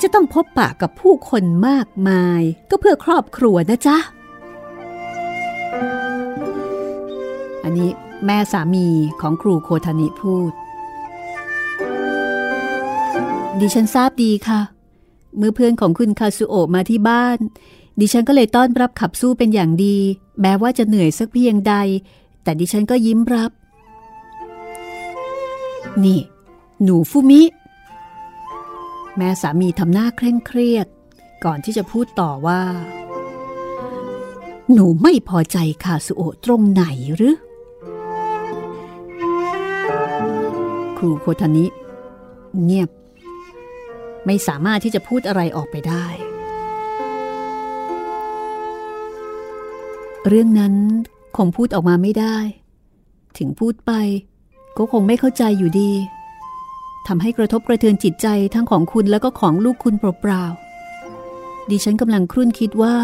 [0.00, 3.98] จะต้องพบปะกับผู้คนมากมาย ก็เพื่อครอบครัวนะจ๊ะ
[7.64, 7.90] อันนี้
[8.26, 8.86] แม่สามี
[9.20, 10.52] ของครูโคทานิพูด
[13.60, 14.60] ดิฉันทราบดีค่ะ
[15.36, 17.38] เมื่อเพื่อนของคุณคาซูโอะมาที่บ้าน
[18.00, 19.96] ดิฉันก็เลยต้อนรับขับสู้เป็นอย่างดี
[20.40, 21.74] แม้ว่าจะเหนื่อยสักเพียงใด
[22.42, 23.50] แต่ดิฉันก็ยิ้มรับ
[26.04, 26.20] นี่
[26.82, 27.42] หนูฟูมิ
[29.16, 30.86] แม่สามีทำหน้าเคร่งเครียด
[31.44, 32.62] ก่อนที่จะพูดต่อว่า
[34.72, 36.84] หนูไม่พอใจคาสุโอะตรงไหน
[37.16, 37.36] หรือ
[40.96, 41.66] ครูโคทานิ
[42.64, 42.90] เงียบ
[44.26, 46.06] ไม่สามารถที่จะพูดอะไรออกไปได้
[50.28, 50.74] เรื่องนั้น
[51.36, 52.36] คงพูดออกมาไม่ได้
[53.38, 53.92] ถึงพูดไป
[54.76, 55.92] ก็คงไม่เข้าใจอยู่ดี
[57.06, 62.96] ทำให้กระทบกระเทือนจิตใจทั้งของคุณแล้วก็ของลูกคุณเปล่าๆดิฉันกำลังครุ่นคิดว่า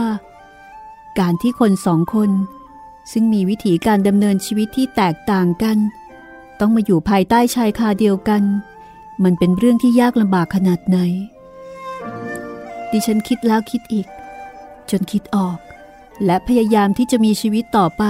[1.21, 2.31] การที่คนสองคน
[3.13, 5.79] ซึ่งมีวิถีการดำเนินชีวิตที่แตกต่างกัน
[6.61, 8.43] ต้องมาอยู่ภายใต้ชายคาเดียวกัน
[9.25, 10.99] มันเป็นเรื่องที่ยากลำบากขนาดไหน
[12.91, 14.07] ดิฉันคิดแล้วคิดอีก
[14.91, 15.59] จนคิดออก
[16.25, 18.05] และพยายามที่จะมีชีวิตต่อไป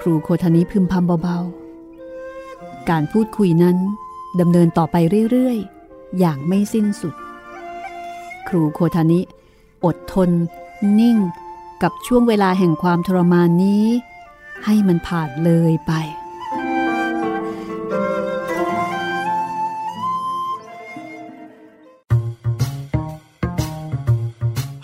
[0.00, 3.76] ครูโคทานิพึมพำเบาๆ การพูดคุยนั้น
[4.40, 4.96] ดำเนินต่อไป
[5.30, 7.14] เรื่อยๆ อย่างไม่สิ้นสุด
[8.48, 9.20] ครูโคทานิ
[9.84, 10.30] อดทน
[10.98, 11.16] นิ่ง
[11.82, 13.86] กับช่วงเวลาแห่งความทรมานนี้
[14.64, 15.92] ให้มันผ่านเลยไป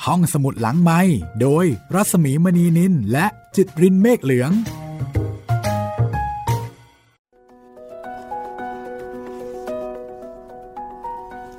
[0.07, 1.01] ห้องสมุดหลังไม้
[1.41, 1.65] โดย
[1.95, 4.51] รัสมีมณีนินและจิตรินเมฆเหลือง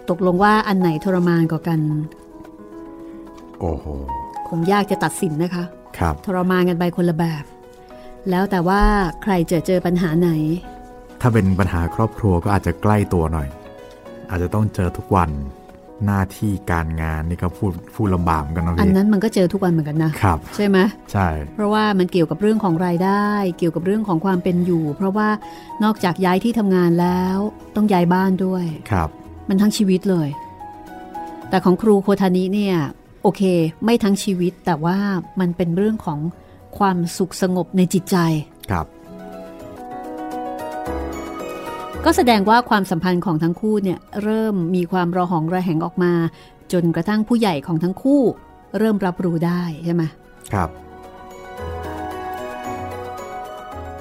[0.10, 1.80] ตกลงว่าอันไหนทรมานกว่ากัน
[3.60, 3.86] โอ้โห
[4.48, 5.64] คงยากจะตัดสินนะคะ
[5.98, 7.44] ครับ ทรมานกันไปคนละแบบ
[8.30, 8.82] แล้วแต่ว่า
[9.24, 10.30] ใครจะเจอปัญหาไหน
[11.22, 13.48] ถ้าเป็นปัญหาครอบครัวก็อาจจะใกล้ตัวหน่อย
[14.30, 15.30] อาจจะต้องเจอทุกวัน
[16.06, 20.78] หน้าที่การงานนี่ก็พูดพูดลำบากเหมือนกันนะอันพี่นั้นมันก็เจอทุกวันเหมือนกันนะครับใช่ไหม
[21.12, 23.28] ใช่ เพราะว่ามันเกี่ยวกับเรื่องของรายได้
[23.58, 25.30] เกี่ยวกับเรื่องของความเป็นอยู่ เพราะว่า
[25.84, 27.38] นอกจากย้ายที่ทำงานแล้ว
[27.76, 29.10] ต้องย้ายบ้านด้วยครับ
[29.50, 30.30] มันทั้งชีวิตเลย
[31.50, 32.78] แต่ของครูโคทานิเนี่ย
[33.24, 33.42] โอเค
[33.86, 34.98] ไม่ทั้งชีวิตแต่ว่า
[35.40, 36.20] มันเป็นเรื่องของ
[36.78, 38.18] ความสุขสงบในจิตใจ
[38.72, 38.86] ครับ
[42.06, 46.14] ก็แสดงว่าความสัมพันธ์ของทั้งคู่เนี่ยเริ่มมีความระหองระแหงออกมา
[46.74, 48.22] จนกระทั่งผู้ใหญ่ของทั้งคู่
[48.78, 50.04] เริ่มรับรู้ได้ใช่ไหม
[50.54, 50.70] ครับ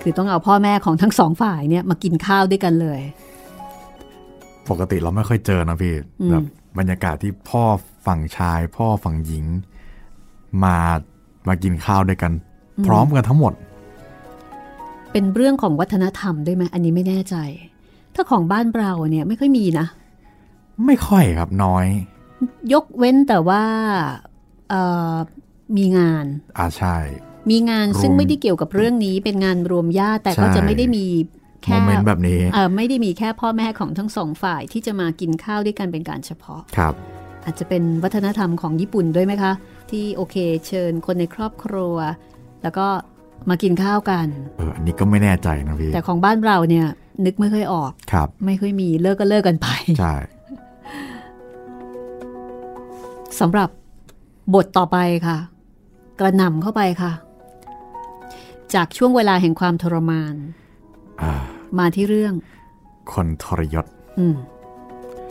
[0.03, 3.01] คือต้องเอาพ่อแม่ของทั้งสองฝ่ายเนี่ยมากินข้าวด้วยกันเลย
[4.71, 6.43] ปกติเราไม่ค่อยเจอนะพี่อืมแบบ
[6.79, 7.63] บรรยากาศที่พ่อ
[8.07, 9.45] ฝั่งชาย พ่อฝั่งหญิง
[10.65, 10.77] มา
[11.49, 12.33] มากินข้าวด้วยกัน
[12.87, 13.53] พร้อมกันทั้งหมด
[15.13, 17.37] เป็นเรื่องของวัฒนธรรมด้วยไหมอันนี้ไม่แน่ใจ
[18.15, 19.87] ถ้าของบ้านเราเนี่ยไม่ค่อยมีนะ
[20.87, 21.87] ไม่ค่อยครับน้อย
[22.73, 23.63] ยกเว้นแต่ว่า
[24.71, 25.15] เอ่อ
[25.77, 26.25] มีงาน
[26.59, 26.97] อาใช่
[27.51, 31.07] มีงานซึ่งรวมไม่ได้เกี่ยวกับเรื่องนี้เป็นงานรวมญาติแต่ก็ใช่จะไม่ได้มี
[31.63, 36.95] โมแค่เมนต์แบบนี้เออไม่ได้มีแค่พ่อแม่ของทั้งสองฝ่ายที่จะมากินข้าวด้วยกันเป็นการเฉพาะครับ
[37.45, 39.53] อาจจะเป็นวัฒนธรรมของญี่ปุ่นด้วยไหมคะ
[39.91, 41.97] ที่โอเคเชิญคนในครอบครัว
[42.63, 42.87] แล้วก็
[43.49, 44.27] มากินข้าวกัน
[44.59, 46.87] เอออันนี้ก็ไม่แน่ใจนะพี่แต่ของบ้านเราเนี่ย
[47.25, 49.69] นึกไม่ค่อยออกครับ ไม่ค่อยมีเลิกก็เลิกกันไป
[50.01, 50.15] ใช่
[53.41, 53.69] สำหรับ
[54.55, 55.39] บทต่อไปค่ะ
[56.21, 57.13] กระหน่ำเข้าไปค่ะ
[58.75, 60.35] จากช่วงเวลาแห่งความทรมาน
[61.23, 61.33] อ่า
[61.79, 62.35] มาที่เรื่อง
[63.13, 63.87] คนทรยศ
[64.19, 64.37] อืม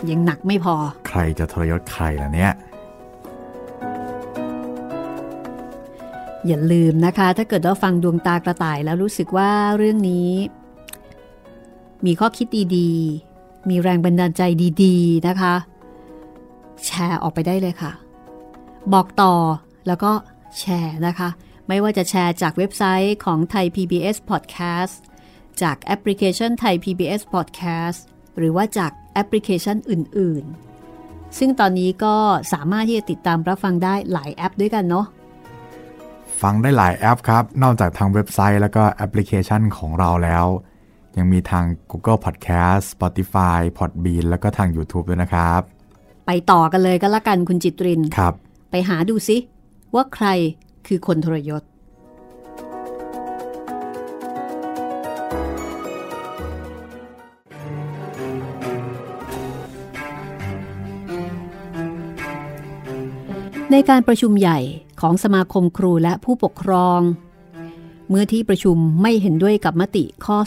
[0.10, 0.76] ยังหนักไม่พอ
[1.08, 2.52] ใครจะทรยศใครล่ะเนี่ย
[6.48, 10.32] อย่าลืมนะคะ ถ้าเกิดว่าฟังดวงตากระต่ายแล้วรู้สึกว่าเรื่องนี้
[12.06, 14.42] มีข้อคิดดีๆ มีแรงบันดาลใจ
[14.84, 15.56] ดีๆนะคะ
[16.86, 17.92] แชร์ออกไปได้เลยค่ะ
[18.94, 19.34] บอกต่อ
[19.88, 20.12] แล้วก็
[20.60, 21.30] แชร์นะคะ
[21.68, 24.96] ไม่ว่าจะแชร์จากเว็บไซต์ของไทย PBS Podcast
[25.62, 28.00] จากแอปพลิเคชันไทย PBS Podcast
[28.38, 30.44] หรือว่าจากแอปพลิเคชันอื่น
[30.92, 32.16] ๆ ซึ่งตอนนี้ก็
[32.54, 35.06] สามารถที่จะติดตามรับฟังได้หลายแอปด้วยกันเนาะ
[36.44, 40.46] ฟังได้หลายแอปครับ นอกจากทางเว็บไซต์แล้วก็แอปพลิเคชันของเราแล้ว
[41.18, 45.62] ยังมีทาง Google Podcast Spotify Podbean แล้วก็ทาง YouTube ด้วยนะครับ
[46.28, 48.34] ไปต่อกันเลยก็แล้วกันคุณจิตรินครับ
[48.72, 49.38] ไปหาดูซิ
[49.96, 50.28] ว่าใคร
[50.88, 51.64] คือคนทรยศ
[63.76, 64.60] ในการประชุมใหญ่
[65.02, 67.00] ของสมาคมครูและผู้ปกครอง
[68.10, 70.38] เมื่อที่ประชุมไม่เห็นด้วยกับมติข้อ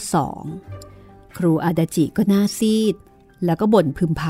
[0.65, 2.95] 2 ครูอาดาจิก็หน้าซีด
[3.45, 4.23] แล้วก็บ่นพึมพ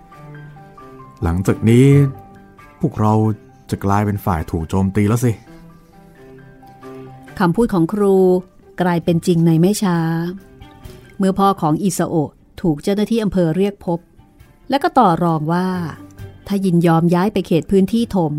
[0.00, 1.86] ำหลังจากนี้
[2.80, 3.14] พวกเรา
[3.70, 5.32] จะกลายเป็นฝ่ายถูกโจมตีแล้วสิ
[7.38, 8.14] คำพูดของครู
[8.82, 9.98] กลายเป็นจริงในไม่ช้า
[11.18, 13.98] เมื่อพ่อของอิซาโอะถูกเจ้าหน้าที่อำเภอเรียกพบ
[14.70, 15.68] และก็ต่อรองว่า
[16.52, 18.32] ถ้ายินยอมย้ายไปเขตพื้นที่ถม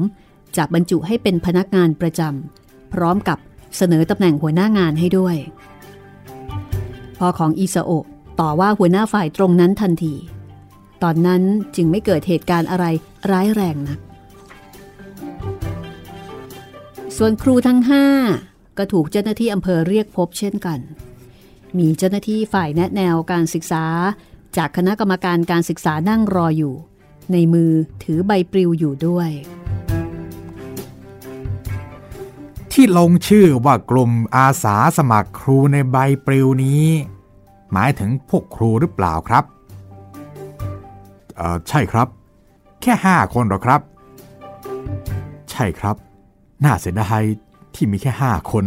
[0.58, 3.38] จะบรรจุให้เป็นพนักงานประจำพร้อมกับ
[3.78, 5.36] เสนอตำแหน่งหัวหน้างานให้ด้วย
[7.18, 7.92] พ่อของอิซาโอ
[8.40, 10.14] ต่อว่าหัวหน้าฝ่ายตรงนั้นทันที
[11.04, 11.42] ตอนนั้น
[11.76, 12.86] จึงไม่เกิดเหตุการณ์อะไร
[13.32, 14.00] ร้ายแรงนัก
[17.18, 18.06] ส่วนครูทั้งห้า
[18.78, 20.80] ก็ถูกเจ้าหน้าที่อำเภอเรียกพบเช่นกัน
[21.78, 23.86] มีเจ้าหน้าที่ฝ่ายแนะแนวการศึกษา
[24.58, 26.76] จากคณะกรรมการการศึกษานั่งรออยู่
[27.34, 27.72] ในมือ
[28.04, 29.30] ถือใบปลิวอยู่ด้วย
[32.72, 36.86] ที่ลงชื่อว่ากลุ่มอาสาสมัครครูในใบปลิวนี้
[37.72, 39.44] หมายถึงพวกครูหรือเปล่าครับ
[41.36, 42.08] เออใช่ครับ
[42.82, 43.82] แค่ห้าคนหรอครับ
[45.52, 45.96] ใช่ครับ
[46.64, 47.24] น่าเสียดาย
[47.76, 48.66] ที่มีแค่ห้าคน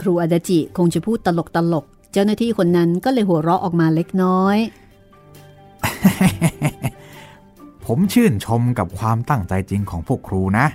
[0.00, 4.58] ครูอาดาจิคงจะพูดตลกตลกๆเจ้าหน้าที่คนนั้นก็เลยหัวเราะออกมาเล็กน้อย
[7.86, 10.66] ผมชื่นชมกับความตั้งใจจริงของพวกครูนะ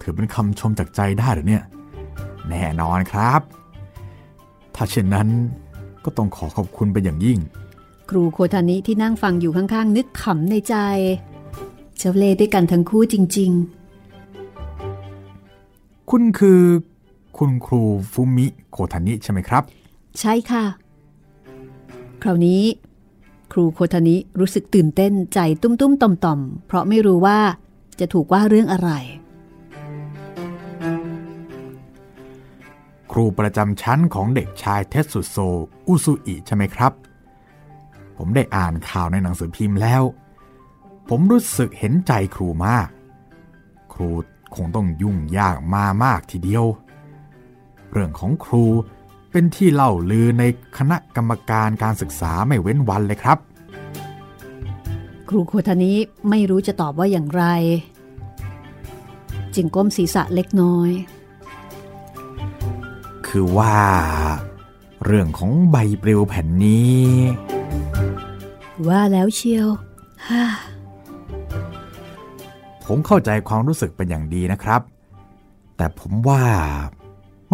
[0.00, 1.64] ถือเป็นคำชมจากใจได้หรือเนี่ย
[2.48, 3.40] แน่นอนครับ
[4.74, 5.28] ถ้าเช่นนั้น
[6.04, 7.38] ก็ต้องขอขอบคุณเป็นอย่างยิ่ง
[8.10, 10.76] ครูโคทานิที่นั่งฟังอยู่ข้างๆ นึกขำในใจ
[11.98, 13.52] เจ้าเล่ห์ด้วยกันทั้งคู่จริง
[16.10, 16.60] คุณคือ
[17.38, 20.64] คุณครูฟุมิโคทานิใช่ไหมครับๆใช่ค่ะ
[22.22, 22.62] คราวนี้
[23.52, 27.38] ครูโคทานิรู้สึกตื่นเต้นใจตุ้มๆต่อมๆ เพราะไม่รู้ว่า
[28.00, 28.90] จะถูกว่าเรื่องอะไร
[33.12, 35.36] ครูประจำชั้นของเด็กชายเทสสุโซ
[35.88, 36.92] อุซุอิใช่ไหมครับ
[38.16, 40.02] ผมได้อ่านข่าวในหนังสือพิมพ์แล้ว
[41.08, 42.88] ผมรู้สึกเห็นใจครูมาก
[43.92, 44.10] ครู
[44.54, 46.64] คงต้องยุ่งยากมามากทีเดียว
[47.90, 48.64] เรื่องของครู
[49.36, 50.44] เป็นที่เล่าลือใน
[50.78, 53.38] คณะกรรมการการศึกษาไม่เว้นวันเลยครับ
[55.28, 55.94] ครูโคทานิ
[56.28, 57.44] ไม่รู้จะตอบว่าอย่างไร
[59.54, 60.90] จึงก้มศีรษะเล็กน้อย
[63.26, 63.76] คือว่า
[65.04, 67.00] เรื่องของใบปลิวแผ่นนี้
[68.88, 69.68] ว่าแล้วเชียว
[70.28, 70.44] ฮ่า
[72.84, 74.82] ผมเข้าใจความรู้สึกเป็นอย่างดีนะครับ
[75.76, 76.42] แต่ผมว่า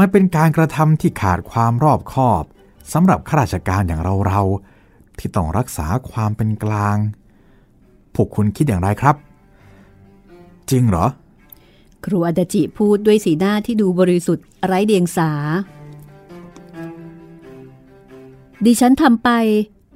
[0.00, 2.44] มันเป็นการกระทำที่ขาดความรอบคอบ
[2.92, 6.96] สำหรับข้าราชการอย่างเราๆที่ต้องรักษาความเป็นกลาง
[8.14, 9.16] พวกคุณคิดอย่างไรครับ
[10.70, 11.06] จริงเหรอ
[12.04, 15.30] ครูอาดาจิพูดด้วยสีหน้าที่ดูบริสุทธิ์ไร้เดียงสา
[18.64, 19.28] ดิฉันทำไป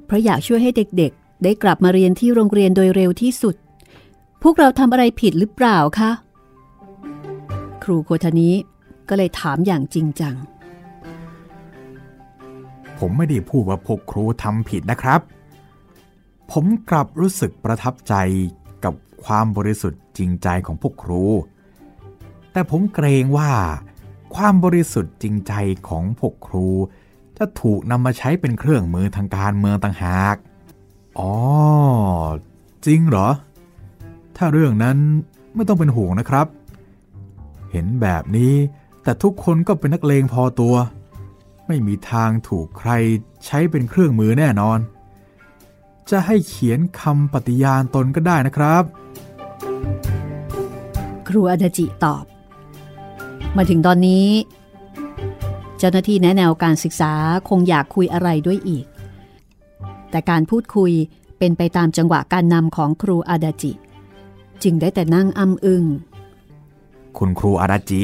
[0.07, 3.55] เพราะอยากช่วยให้เด็กๆ ได้กลับมาเรียนที่โรงเรียนโดยเร็วที่สุด
[4.43, 6.11] พวกเราทำอะไรผิดหรือเปล่าคะ
[7.85, 8.51] ครูโคทานิ
[9.09, 10.37] ก็เลยถามอย่างจริงจัง
[12.99, 15.21] ผมไม่ได้พูดว่าพวกครูทำผิดนะครับ
[16.51, 18.15] ผมกลับรู้สึกประทับใจ
[18.85, 18.95] กับ
[19.25, 21.25] ความบริสุทธิ์จริงใจของพวกครู
[22.53, 23.51] แต่ผมเกรงว่า
[24.35, 25.53] ความบริสุทธิ์จริงใจ
[25.89, 26.69] ของพวกครู
[27.39, 30.37] จะถูกนำมาใช้เป็นเครื่องมือทางการเมืองต่างหาก
[31.19, 31.33] อ๋อ
[32.87, 33.29] จริงเหรอ
[34.37, 34.99] ถ้าเรื่องนั้น
[35.55, 36.47] ไม่ต้องเป็นห่วงนะครับ
[37.71, 38.53] เห็นแบบนี้
[39.05, 40.75] แต่ทุกคนก็เป็นนักเลงพอตัว
[41.67, 42.91] ไม่มีทางถูกใคร
[43.45, 44.79] ใช้เป็นเครื่องมือแน่นอน
[46.11, 48.85] จะให้เขียนคำปฏิญาณตนก็ได้นะครับ
[51.29, 52.25] ครูอาดาจิตอบ
[53.57, 54.29] มาถึงตอนนี้
[55.79, 57.13] เจ้าหน้าที่แนะแนวการศึกษา
[57.49, 58.85] คงอยากคุยอะไรด้วยอีก
[60.11, 60.93] แต่การพูดคุย
[61.39, 63.73] เป็นไปตามจังหวะการนำของครูอาดาจิ
[64.63, 65.85] จึงได้แต่นั่งอ้ำอึง
[67.19, 68.03] คุณครูอาดาจิ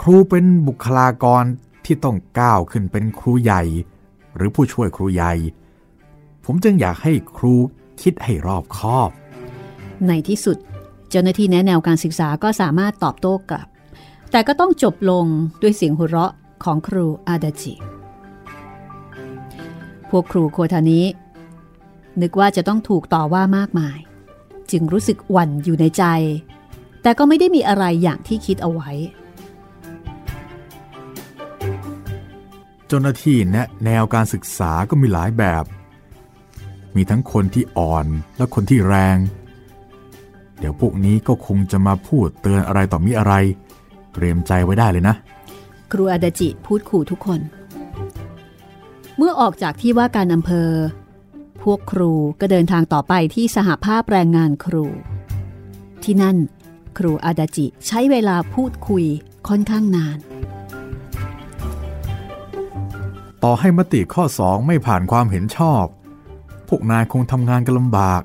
[0.00, 1.44] ครูเป็นบุคลากร
[1.84, 3.62] ที่ต้องก้าวขึ้นเป็นครูใหญ่
[4.36, 5.32] หรือผู้ช่วยครูใหญ่
[6.44, 7.54] ผมจึงอยากให้ครู
[8.02, 9.10] คิดให้รอบคอบ
[10.06, 10.58] ในที่สุด
[11.10, 13.66] เจ้าหน้าที่แนะแนวการศึกษาก็สามารถตอบโต้กลับ
[14.30, 15.26] แต่ก็ต้องจบลง
[15.62, 16.32] ด้วยเสียงหัวเราะ
[16.64, 17.74] ของครูอาดาจิ
[20.10, 21.04] พวกครูโคทานี้
[22.22, 23.98] นึกว่าจะต้องถูกต่อว่ามากมาย
[24.70, 26.04] จึงรู้สึกหวั่นอยู่ในใจ
[27.02, 28.90] แต่ก็ไม่ได้มีอะไรอย่างที่คิดเอาไว้
[32.86, 35.64] เจ้าหน้าที่แนะแนวการศึกษาก็มีหลายแบบ
[36.96, 38.06] มีทั้งคนที่อ่อน
[38.36, 39.18] และคนที่แรง
[40.58, 43.34] เดี๋ยวพวกนี้ก็คงจะมาพูดเตือนอะไรต่อมีอะไร
[44.14, 45.14] เตรียมใจไว้ได้เลยนะ
[45.92, 47.40] ครูอาดาจิพูดขู่ทุกคน
[49.16, 50.70] เมื่อออกจากที่ว่าการอำเภอ
[51.62, 54.86] พวกครูก็เดินทางต่อไปที่สหภาพแรงงานครู
[56.02, 56.36] ที่นั่น
[56.98, 59.04] ครูอาดาจิใช้เวลาพูดคุย
[59.48, 60.18] ค่อนข้างนาน
[63.46, 65.84] ต่อให้มติข้อสองไม่ผ่านความเห็นชอบ
[66.68, 68.22] พวกนายคงทำงานกันลำบาก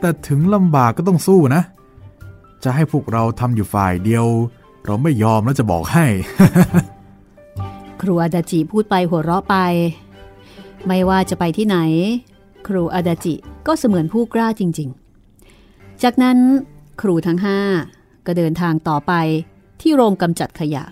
[0.00, 1.62] แต่ถึงลำบากก็ต้องสู้นะ
[2.64, 4.26] จะให้พวกเราทำอยู่ฝ่ายเดียว
[4.84, 6.06] เราไม่ยอมแล้วจะบอกให้
[8.00, 9.56] ครูอาดาจิพูดไปหัวเราะไป
[10.86, 11.78] ไม่ว่าจะไปที่ไหน
[12.66, 13.34] ครูอาดาจิ
[13.66, 14.88] ก็เสมือนผู้กล้าจริง
[15.44, 16.38] ๆ จากนั้น
[17.00, 17.58] ครูทั้งห้า
[18.26, 19.12] ก็เดินทางต่อไป
[19.80, 20.84] ที่โรงกำจัดขยะ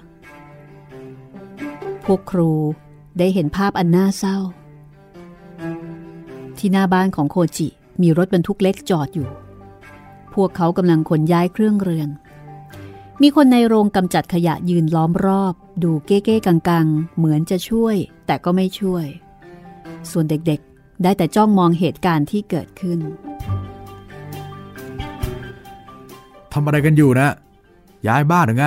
[2.06, 2.50] พวกครู
[3.18, 4.38] ได้เห็นภาพอันน่าเศร้า
[6.58, 7.68] ที่หน้าบ้านของโคจิ
[8.02, 9.28] มีรถบรรทุกเล็กจอดอยู่
[10.34, 12.08] พวกเขากำลังขนย้ายเครื่องเรือน
[13.22, 17.96] มีคนในโรงกำจัดขยะยืนล้อมรอบ ดูเก้ๆกังๆ เหมือนจะช่วย
[18.26, 19.04] แต่ก็ไม่ช่วย
[20.10, 22.98] ส่วนเด็กๆ ได้แต่จ้องมองเหตุการณ์ที่เกิดขึ้น
[26.52, 27.28] ทำอะไรกันอยู่นะ
[28.06, 28.66] ย้ายบ้านหรือไง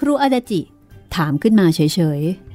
[0.00, 0.60] ครูอาดาจิ
[1.16, 1.80] ถามขึ้นมาเฉ
[2.18, 2.50] ยๆ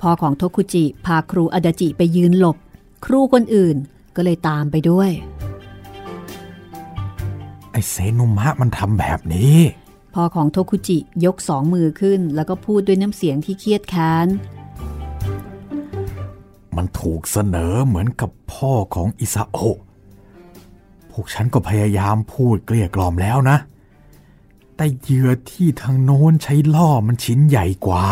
[0.00, 2.56] พ่อของโทคุจิพาครูอาดาจิไปยืนหลบ
[3.04, 3.76] ครูคนอื่น
[4.16, 5.10] ก็เลยตามไปด้วย
[7.72, 9.56] ไอเซนุมะมันทำแบบนี้
[10.14, 14.28] พ่อของโทคุจิยกสองมือขึ้น แล้วก็พูดด้วยน้ำเสียงที่เครียดแค้น
[16.76, 19.78] มันถูกเสนอเหมือนกับพ่อของอิซาโอะ
[21.10, 23.56] พวกฉันก็พยายามพูดเกลี้ยกล่อมแล้วนะ
[24.82, 28.06] แต่เหยื่อที่ทางโน้นใช้ล่อมันชิ้นใหญ่กว่า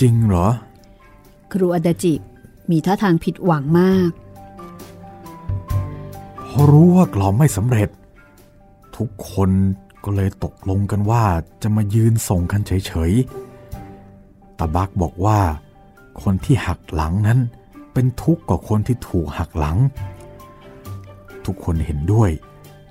[0.00, 0.48] จริงเหรอ
[1.52, 2.14] ครูอาดาจิ
[2.70, 4.10] มีท่าทางผิดหวังมาก
[6.48, 7.90] พอรู้ว่ากล่อมไม่สำเร็จ
[8.96, 9.50] ทุกคน
[10.04, 11.24] ก็เลยตกลงกันว่า
[11.62, 15.38] จะมายืนส่งกันเฉยๆตาบักบอกว่า
[16.22, 17.38] คนที่หักหลังนั้น
[17.92, 19.78] เป็นทุกข์กว่าคนที่ถูกหักหลัง
[21.44, 22.30] ทุกคนเห็นด้วย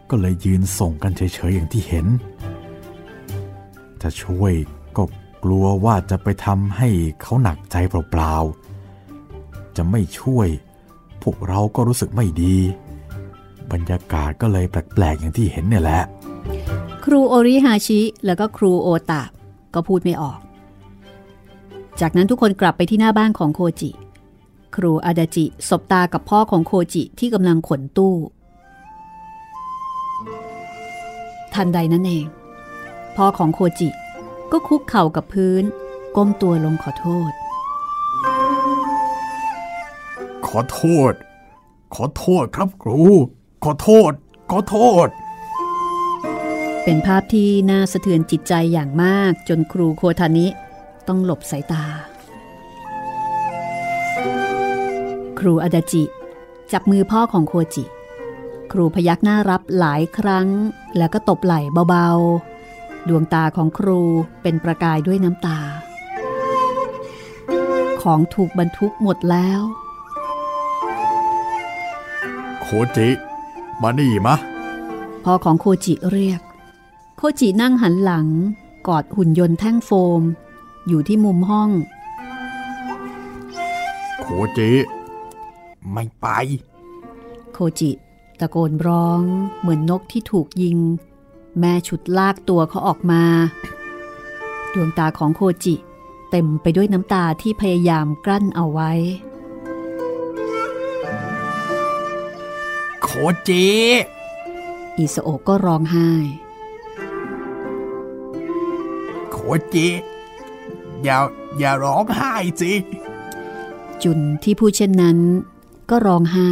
[0.10, 2.06] ก็เลยยืนส่งกันเฉยๆอย่างที่เห็น
[4.02, 4.54] จะช่วย
[4.98, 5.04] ก็
[5.44, 6.90] กลัวว่าจะไปทำให้
[7.22, 10.48] เขาหนักใจเปล่าๆ จะไม่ช่วย
[11.24, 12.56] พวกเราก็รู้สึกไม่ดี
[13.72, 16.04] บรรยากาศก็เลยแปลกๆอย่างที่เห็นเนี่ยแหละ
[17.04, 19.24] ครูโอริฮาชิแล้วก็ครูโอตะ
[19.74, 20.40] ก็พูดไม่ออก
[22.02, 23.90] จากนั้นทุกคนกลับไปที่หน้าบ้านของโคจิ
[24.76, 28.16] ครูอาดาจิสบตากับพ่อของโคจิที่กำลังขนตู้
[31.58, 32.26] ทันใดนั้นเอง
[33.16, 33.90] พ่อของโคจิ
[34.52, 35.64] ก็คุกเข่ากับพื้น
[36.16, 37.32] ก้มตัวลงขอโทษ
[40.48, 40.82] ขอโท
[41.12, 41.14] ษ
[41.96, 43.02] ขอโทษครับครู
[43.64, 44.12] ขอโทษ
[44.52, 45.08] ขอโทษ
[46.84, 50.48] เป็นภาพที่น่าสะเทือนจิตใจอย่างมากจนครูโคทานิ
[51.08, 51.86] ต้องหลบสายตา
[55.40, 56.04] ครูอาดาจิ
[56.72, 57.84] จับมือพ่อของโคจิ
[58.72, 60.48] ครูพยักหน้ารับหลายครั้ง
[60.98, 64.02] แล้วก็ตบไหล่เบาๆ ดวงตาของครู
[64.42, 65.60] เป็นประกายด้วยน้ำตา
[68.02, 69.62] ของถูกบรรทุกหมดแล้ว
[72.62, 73.10] โคจิ
[73.82, 74.36] มมานี่มะ
[75.24, 76.42] พ่อของโคจิเรียก
[77.18, 78.28] โคจินั่งหันหลัง
[78.88, 80.22] กอดหุ่นยนต์แท่งโฟม
[80.88, 81.70] อยู่ที่มุมห้อง
[84.22, 84.72] โคจิ
[85.92, 86.28] ไม่ไป
[87.54, 87.92] โคจิ
[88.40, 89.22] ตะโกนร้อง
[89.60, 90.78] เหมือนนกที่ถูกยิง
[91.60, 93.24] แม่ฉุดลากตัวเขาออกมา
[94.74, 95.76] ดวงตาของโคจิ
[96.32, 98.92] เต็มไปด้วยน้ำตาที่พยายามกลั้นเอาไว้
[103.04, 103.10] โค
[103.48, 103.68] จิ
[104.98, 106.10] อิสโอก็ร้องไห้
[109.32, 109.38] โค
[109.74, 109.88] จิ
[111.04, 111.18] อย่า
[111.58, 112.74] อย่าร้องไห้สิ
[114.04, 115.18] จุนที่พูดเช่นนั้น
[115.90, 116.52] ก็ร้องไห้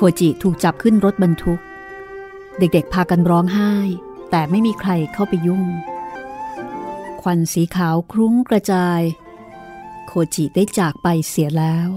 [0.00, 1.60] โคจิถูกจับขึ้นรถบรรทุก
[2.58, 3.72] เด็กๆพากันร้องไห้
[4.30, 5.64] แต่ไม่มีใครเข้าไปยุ่ง
[7.22, 9.00] ควันสีขาวคลุ้งกระจาย
[10.06, 11.88] โคจิได้จากไปเสียแล้ว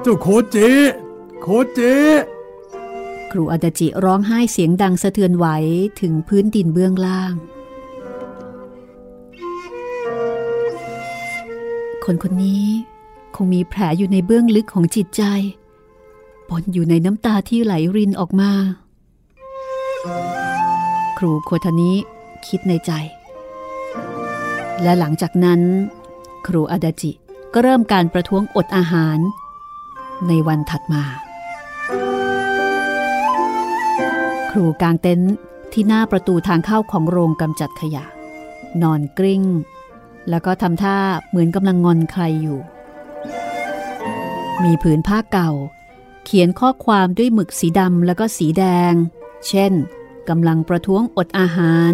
[0.00, 0.70] เจ้าโคจิ
[1.40, 1.94] โคจิ
[3.30, 5.46] ครูอาดาจิร้องไห้เสียงดังสะเทือนไหว
[6.00, 7.34] ถึงพื้นดินเบื้องล่าง
[12.04, 12.66] คนคนนี้
[13.34, 15.22] คงมีแผลอยู่ในเบื้องลึกของจิตใจ
[16.48, 18.50] ปนอยู่ในน้ำตาที่ไหลรินออกมา
[21.18, 21.92] ครูโคทานิ
[22.46, 22.92] คิดในใจ
[24.82, 25.60] และหลังจากนั้น
[26.46, 27.12] ครูอาดาจิ
[27.54, 29.18] ก็เริ่มการประท้วงอดอาหาร
[30.28, 31.04] ในวันถัดมา
[34.50, 35.34] ครูกางเต็นท์
[35.72, 38.04] ที่หน้าประตูทางเข้าของโรงกำจัดขยะ
[38.82, 39.42] นอนกริ้ง
[40.30, 40.96] แล้วก็ทำท่า
[41.28, 42.58] เหมือนกำลังงอนใครอยู่
[44.64, 45.50] มีผืนผ้าเก่า
[46.24, 48.92] เขียนข้อความด้วยหมึกสีดำแล้วก็สีแดง
[49.48, 49.72] เช่น
[50.28, 51.92] กำลังประท้วงอดอาหาร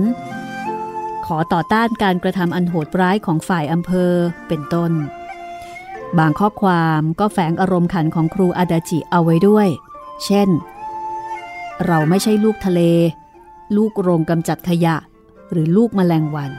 [1.26, 4.12] ขอต่อต้านการกระทำอันโหดร้ายของฝ่ายอำเภอ
[4.48, 4.92] เป็นต้น
[6.18, 9.68] บางข้อความก็แฝงอารมณ์ขันของครูอาดาจิเอาไว้ด้วย
[10.24, 10.48] เช่น
[11.86, 12.80] เราไม่ใช่ลูกทะเล
[13.76, 14.96] ลูกโรงกำจัดขยะ
[15.50, 16.52] หรือลูกมแมลงวัน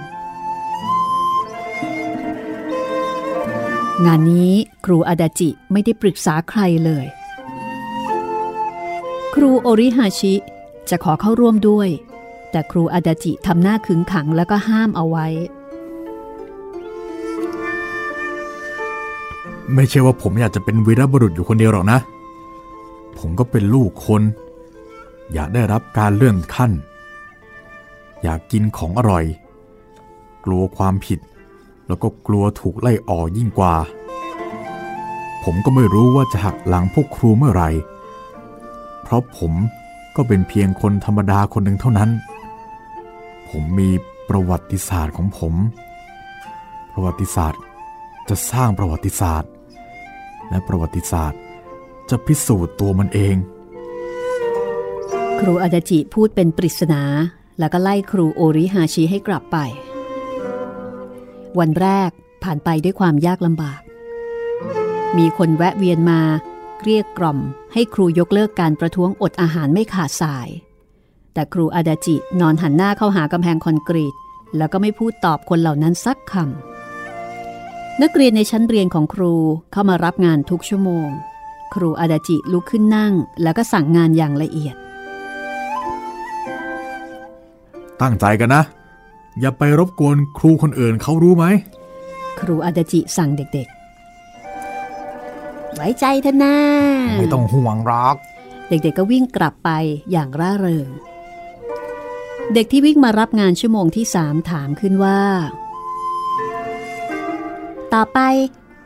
[4.03, 4.51] งานนี้
[4.85, 7.05] ครูอาดาจิไม่ได้ปรึกษาใครเลย
[9.35, 10.33] ครูโอริฮาชิ
[10.89, 11.89] จะขอเข้าร่วมด้วย
[12.51, 15.27] แต่ครูอาดาจิทำหน้าขึงขังแล้วก็ห้ามเอาไว้
[19.73, 21.99] ไม่ใช่ว่าผมอยากจะเป็นวีรบุรุษอยู่คนเดียวหรอกนะ
[23.17, 24.21] ผมก็เป็นลูกคน
[25.33, 26.71] อยากได้รับการเลื่อนขั้น
[28.23, 29.25] อยากกินของอร่อย
[30.45, 31.19] กลัวความผิด
[31.87, 33.75] แล้วก็กลัวถูกไล่ออกยิ่งกว่า
[35.43, 37.69] ผมก็ไม่รู้ว่าจะหักหลังพวกครูเมื่อไหร่
[39.03, 39.53] เพราะผม
[40.15, 42.09] ก็เป็นเพียงคนธรรมดาคนหนึ่งเท่านั้น
[43.49, 43.89] ผมมี
[44.29, 45.53] ประวัติศาสตร์ของผม
[46.91, 47.61] ประวัติศาสตร์
[48.29, 49.51] จะสร้างประวัติศาสตร์
[50.49, 51.39] และประวัติศาสตร์
[52.09, 53.35] จะพิสูจน์ตัวมันเอง
[55.39, 57.03] ครูอาดาจิพูดเป็นปริศนา
[57.59, 59.57] แล้วก็ไล่ครูโอริฮาชิให้กลับไป
[61.59, 62.11] วันแรก
[62.43, 63.81] ผ่านไปด้วยความยากลำบาก
[65.17, 66.21] มีคนแวะเวียนมา
[66.83, 67.39] เรียกกล่อม
[67.73, 70.49] ให้ครูยกเลิกการประท้วงอดอาหารไม่ขาดสาย
[71.33, 74.15] แต่ครูอาดาจินอนหันหน้าเข้าหากำแพงคอนกรีต
[74.57, 79.33] แล้วก็ไม่พูดตอบคนเหล่านั้นสักคำนักเรียนในชั้นเรียนของครู
[79.71, 81.09] เข้ามารับงานทุกชั่วโมง
[81.73, 84.75] ครูอาดาจิลุกขึ้นนั่ง แล้วก็สั่งงานอย่างละเอียด
[88.01, 88.63] ตั้งใจกันนะ
[89.39, 91.45] อย่าไปรบกวนครูคนอื่นเขารู้ไหม
[92.39, 96.57] ครูอาดาจิสั่งเด็กๆ ไว้ใจเถอะนะ
[97.19, 98.15] ไม่ต้องห่วงหรอก
[98.69, 99.69] เด็กๆก็วิ่งกลับไป
[100.11, 100.87] อย่างร่าเริง
[102.53, 105.21] เด็กที่วิ่งมารับงานชั่วโมงที่สามถามขึ้นว่า
[107.93, 108.19] ต่อไป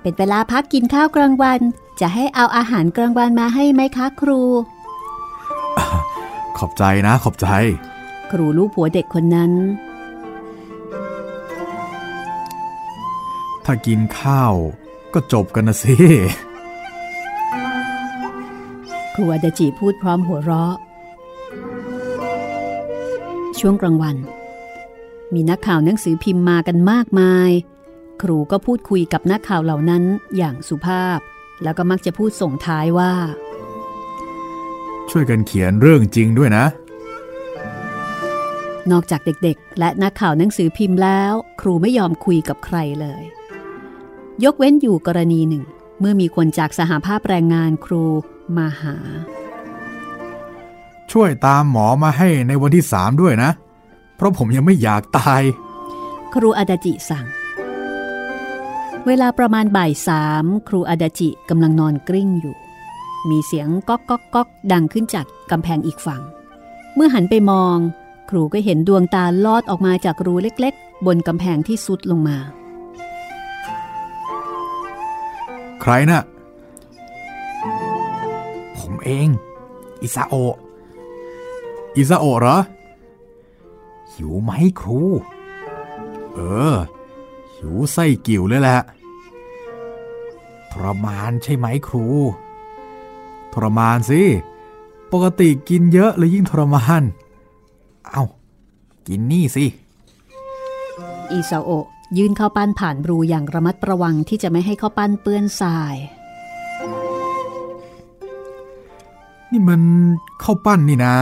[0.02, 1.60] เป็นเวลาพักกินข้าวกลางวัน
[2.00, 4.42] จะให้เอาอาหารกลางวันมาให้ไหมคะครู
[6.58, 7.48] ขอบใจนะขอบใจ
[8.32, 9.52] ครูลูกผัวเด็กคนนั้น
[13.72, 14.56] ถ้ากินข้าว
[15.14, 15.96] ก็จบกันนะสิ
[19.16, 20.76] ครูอาดาจิพูดพร้อมหัวเราะ
[23.60, 24.18] ช่วงกลางวัน
[25.34, 27.52] มีนักข่าวหนังสือพิมพ์มากันมากมาย
[28.22, 30.04] ครูก็พูดคุยกับนักข่าวเหล่านั้น
[30.38, 31.20] อย่างสุภาพ
[31.64, 33.14] แล้วก็มักจะพูดส่งท้ายว่า
[35.10, 36.66] ช่วยกันเขียนเรื่องจริงด้วยนะ
[38.92, 43.26] นอกจากเด็กๆ และนักข่าวหนังสือพิมพ์แล้ว ครูไม่ยอมคุยกับใครเลย
[44.44, 45.64] ยกเว้นอยู่กรณีหนึ่ง
[46.00, 48.06] เมื่อมีคนจากสหภาพแรงงานครู
[48.58, 48.96] มาหา
[51.12, 53.52] ช่วยตามหมอมาให้ในวันที่สามด้วยนะ
[54.16, 55.42] เพราะผมยังไม่อยากตาย
[56.34, 57.26] ครูอาดาจิสั่ง
[59.08, 62.56] เวลาประมาณบ่ายสามครูอาดาจิกำลังนอนกลิ้งอยู่
[63.30, 66.22] มีเสียงก๊อกก๊อกก๊อกดังขึ้นจากกำแพงอีกฝั่ง
[66.96, 67.78] เมื่อหันไปมอง
[68.30, 72.38] ครูก็เห็นดวงตาลอดออกมาจากรูเล็กๆ บนกำแพงที่สุดลงมา
[75.82, 76.22] ใครนะ่ะ
[78.78, 79.28] ผมเอง
[80.02, 80.34] อิซาโอ
[81.96, 82.58] อิซาโอเหรอ
[84.12, 85.02] หิวไหมครู
[86.34, 86.40] เอ
[86.74, 86.76] อ
[87.56, 88.80] หิวไส้กิ่วเลยแหละ
[90.72, 92.06] ทรมานใช่ไหมครู
[93.54, 94.22] ทรมานสิ
[95.12, 97.04] ปกติกินเยอะเลยยิ่งทรมาน
[98.12, 98.26] เอา้า
[99.08, 99.66] กินนี่สิ
[101.32, 101.70] อิซาโอ
[102.18, 105.96] ยื่นข้าวปั้นผ่านรูอย่างระมัดระวังที่จะไม่ให้ข้าวปั้นเปื้อนทราย
[109.52, 109.82] นี่มัน
[110.44, 111.16] ข้าวปั้นนี่นะ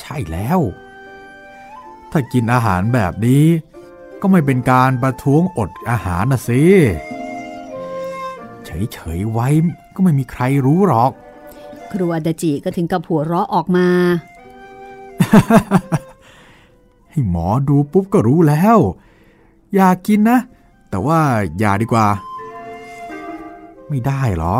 [0.00, 0.60] ใช่แล้ว
[2.10, 3.44] ถ้ากินอาหารแบบนี้
[4.20, 6.62] ก็ไม่เป็นการประท้วงอดอาหารนะสิ
[8.64, 9.48] เฉยๆไว้
[9.94, 11.10] ก็ไม่มีใครรู้หรอก
[11.90, 13.88] ครูอาดาจิก็ถึงกับหัวเราะออกมา
[17.10, 18.78] ให้หมอดูปุ๊บก็รู้แล้ว
[19.74, 20.38] อยากกินนะ
[20.90, 21.20] แต่ว่า
[21.58, 22.06] อย่าดีกว่า
[23.88, 24.56] ไม่ได้หรอ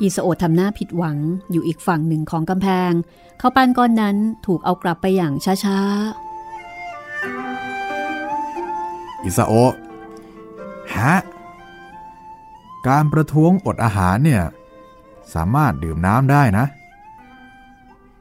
[0.00, 1.16] อิซาโอะทำหน้าผิดหวัง
[1.50, 2.92] อยู่อีกฝั่งหนึ่งของกำแพง
[3.40, 5.80] ข้าวปั้นก้อนนั้นถูกเอากลับไปอย่างช้า
[9.24, 9.74] อิซาโอะ
[10.94, 11.14] ฮะ
[12.88, 14.42] การประท้วงอดอาหารเนี่ย
[15.34, 16.66] สามารถดื่มน้ำได้นะ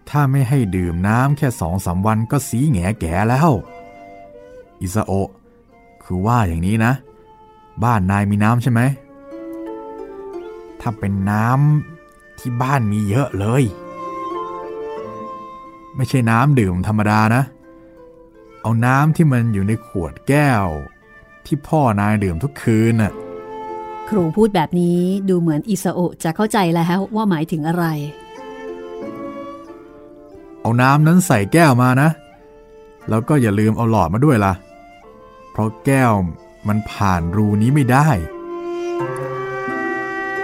[0.10, 3.50] ถ้าไม่ให้ดื่มน้ำแค่สองสาวันก็สีแงแก่แล้ว
[4.82, 5.30] อิซาโอะ
[6.06, 6.94] คือว่าอย่างนี้นะ
[7.84, 8.82] บ้านนายมีน้ำใช่ไหม
[10.82, 13.64] ถ้าเป็นน้ำที่บ้านมีเยอะเลย
[15.96, 17.44] ไม่ใช่น้ำดื่มธรรมดานะ
[18.62, 20.66] เอาน้ำที่มันอยู่ในขวดแก้ว
[21.46, 25.00] ที่พ่อนายดื่มทุกคืนน่ะๆครูพูดแบบนี้
[25.30, 27.86] ดูเหมือนอิซาโอะจะเข้าใจแล้วว่าหมายถึงอะไร
[30.62, 32.10] เอาน้ำนั้นใส่แก้วมานะ
[33.10, 34.54] แล้วก็อย่าลืมเอาหลอดมาด้วยล่ะ
[35.54, 36.14] เพราะแก้ว
[36.68, 38.10] มันผ่านรูนี้ไม่ได้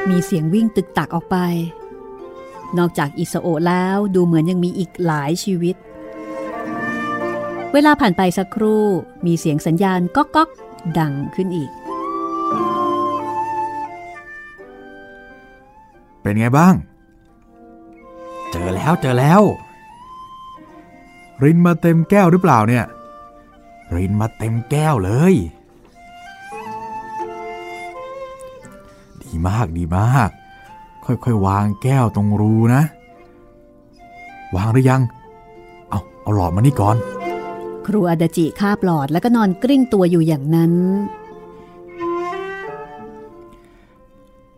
[0.09, 1.37] มีเสียงวิ่งตึกตักออกไป
[2.77, 5.75] นอกจากอิซาโอะแล้วดูเหมือนยังมีอีกหลายชีวิต
[7.73, 8.85] เวลาผ่านไปสักครู่
[9.25, 10.49] มีเสียงสัญญาณก๊อกก๊อก
[10.97, 11.71] ดังขึ้นอีก
[16.21, 16.73] เป็นไงบ้าง
[18.51, 19.41] เจอแล้วเจอแล้ว
[21.43, 22.85] รินมาเต็มแก้วหรือเปล่าเนี่ย
[23.95, 25.35] รินมาเต็มแก้วเลย
[29.21, 30.29] ดีมากดีมาก
[31.05, 32.83] ค่อยๆ วางแก้วตรงรูนะ
[34.55, 35.01] วางหรือยัง
[35.89, 36.97] เอาเอาหลอดมานี่ก่อน
[37.85, 40.73] ครูอาดาจิคาบหลอดแล้วก็นอนกลิ้งตัวอยู่อย่างนั้น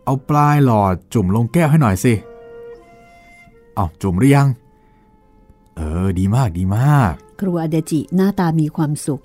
[0.04, 2.12] เอาปลายหลอดจุ่มลงแก้วให้หน่อยสิ
[3.74, 4.48] เอาจุ่มหรือยัง
[5.76, 9.22] เออดีมากดีมาก ครูอาดจิหน้าตามีความสุข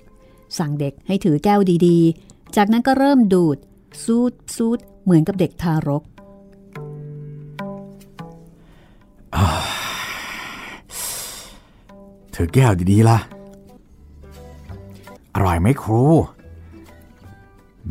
[0.58, 3.56] สั่งเด็กให้ถือแก้วดีๆ จากนั้นก็เริ่มดูด
[4.04, 6.02] ซูดซูดเหมือนกับเด็กทารก
[12.32, 13.18] เธอแก้วดีๆล่ะ
[15.34, 16.02] อร่อยไหมครู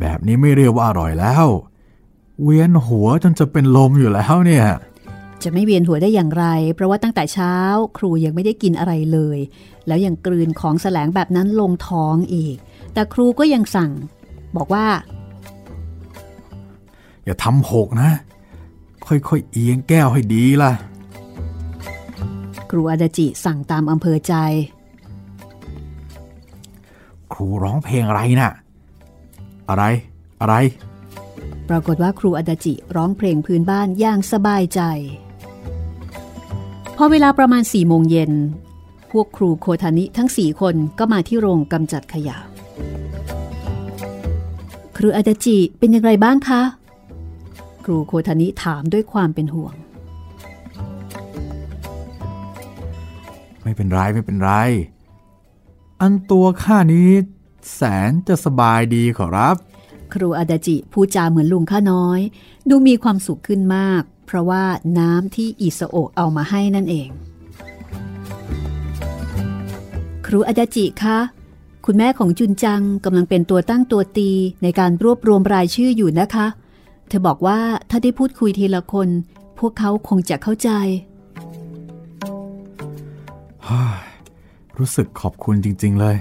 [0.00, 1.46] แบบนี้ไม่เรียกว่าอร่อยแล้ว
[2.42, 4.66] เวียนหัวจนจะเป็นลมอยู่แล้วเนี่ย
[5.42, 7.54] จะไม่เวียนหัวได้อย่างไร เพราะว่าตั้งแต่เช้า
[7.98, 9.38] ครูยังไม่ได้กินอะไรเลย
[9.86, 12.56] แล้วยังกลืนของแสลงแบบนั้นลงท้องอีก
[12.92, 13.90] แต่ครูก็ยังสั่ง
[14.56, 14.86] บอกว่า
[17.24, 18.10] อย่าทำหกนะ
[19.06, 20.72] ค่อยๆเอียงแก้วให้ดีล่ะ
[22.70, 24.34] ครูอาดาจิสั่งตามอำเภอใจ
[27.32, 28.52] ครูร้องเพลงอะไรน่ะ
[29.68, 29.84] อะไร
[30.40, 30.54] อะไร
[31.68, 34.80] ปรากฏว่าครูอาดาจิร้องเพลงพื้นบ้านอย่างสบายใจ
[37.00, 38.32] พอเวลาประมาณสี่โมงเย็น
[39.10, 42.38] พวกครูโคทานิทั้งสี่คนก็มาที่โรงกำจัดขยะ
[44.96, 46.62] ครูอาดาจิเป็นอย่างไรบ้างคะ
[47.84, 49.74] ครูโคทานิถามด้วยความเป็นห่วง
[53.62, 54.50] ไม่เป็นไรไม่เป็นไร
[56.00, 57.10] อันตัวข้านี้
[57.74, 59.56] แสนจะสบายดีขอรับ
[60.14, 62.20] ครูอาดาจิพูดจาเหมือนลุงข้าน้อย
[62.68, 64.64] ดูมีความสุขขึ้นมาก เพราะว่า
[64.98, 67.08] น้ำที่อิสโอะเอามาให้นั่นเอง
[70.26, 71.18] ครูอาดาจิคะ
[71.86, 74.30] คุณแม่ของจุนจังกำลังเป็นตัวตั้งตัวตี
[74.62, 76.46] ในการรวบรวมรายชื่ออยู่นะคะ
[77.08, 77.58] เธอบอกว่า
[77.90, 79.08] ถ้าได้พูดคุยทีละคน
[79.58, 80.70] พวกเขาคงจะเข้าใจ
[84.78, 86.16] รู้สึกขอบคุณจริง ๆ เลย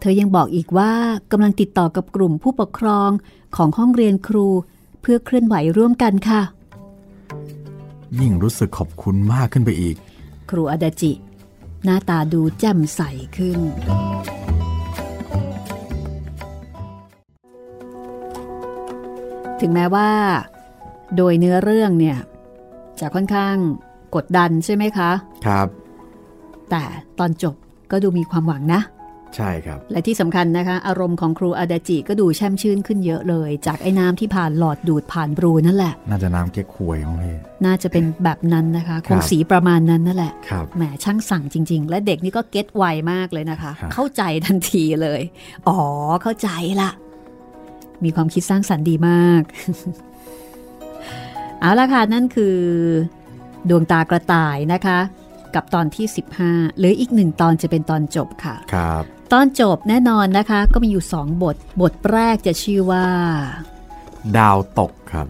[0.00, 0.92] เธอยังบอกอีกว่า
[1.32, 3.10] กำลังติดต่อกับกลุ่มผู้ปกครอง
[3.56, 4.46] ของห้องเรียนครู
[5.00, 6.42] เพื่อเคลื่อนไหวร่วมกันค่ะ
[8.20, 9.96] ยิ่งรู้สึกขอบคุณมากขึ้นไปอีก
[10.50, 11.12] ครูอาดาจิ
[11.84, 13.00] หน้าตาดูแจ่มใส
[13.36, 13.58] ขึ้น
[19.60, 20.10] ถึงแม้ว่า
[21.16, 22.18] โดยเนื้อเรื่องเนี่ย
[23.00, 23.56] จะค่อนข้าง
[24.14, 25.10] กดดันใช่ไหมคะ
[25.46, 25.68] ครับ
[26.70, 26.82] แต่
[27.18, 27.54] ตอนจบ
[27.90, 28.80] ก็ดูมีความหวังนะ
[29.36, 45.20] ใช่ครับ และที่สำคัญนะคะ อารมณ์ของครูอาดาจิก็ดูแช่มชื่นขึ้นเยอะเลย จากไอ้น้ำที่ผ่านหลอดดูดผ่านบรูนั่นแหละ น่าจะน้ำเก๊กควยของพี่น่าจะเป็นแบบนั้นนะคะคครับงสีประมาณนั้นนั่นแหละครับแหมช่างสั่งจริง ๆ และเด็กนี่ก็เก็ตไวมากเลยนะคะครับเข้าใจทันทีเลย
[45.68, 45.80] อ๋อ
[46.22, 46.48] เข้าใจ
[46.80, 46.90] ละ
[48.04, 49.42] มีความคิดสร้างสรรค์ดีมาก
[51.60, 52.56] เอาละค่ะนั่นคือ
[53.68, 54.98] ดวงตากระต่ายนะคะ
[55.54, 56.06] กับตอนที่
[56.42, 63.06] 15เหรืออีกหนึ่งตอนจะเป็นตอนจบค่ะ ครับ ตอนจบแน่นอนนะคะ ก็มีอยู่สองบท บทแรกจะชื่อว่า
[64.36, 65.26] ดาวตกครับ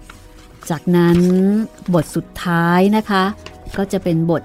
[0.71, 1.19] จากนั้น
[1.95, 3.25] บทสุดท้ายนะคะ
[3.77, 4.43] ก็จะเป็นบท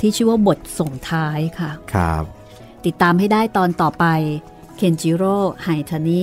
[0.00, 2.24] ที่ชื่อว่าบทส่งท้ายค่ะ ครับ
[2.84, 4.04] ติดตามให้ได้ตอนต่อไป
[4.76, 6.22] เคนจิโร่ไฮทานิ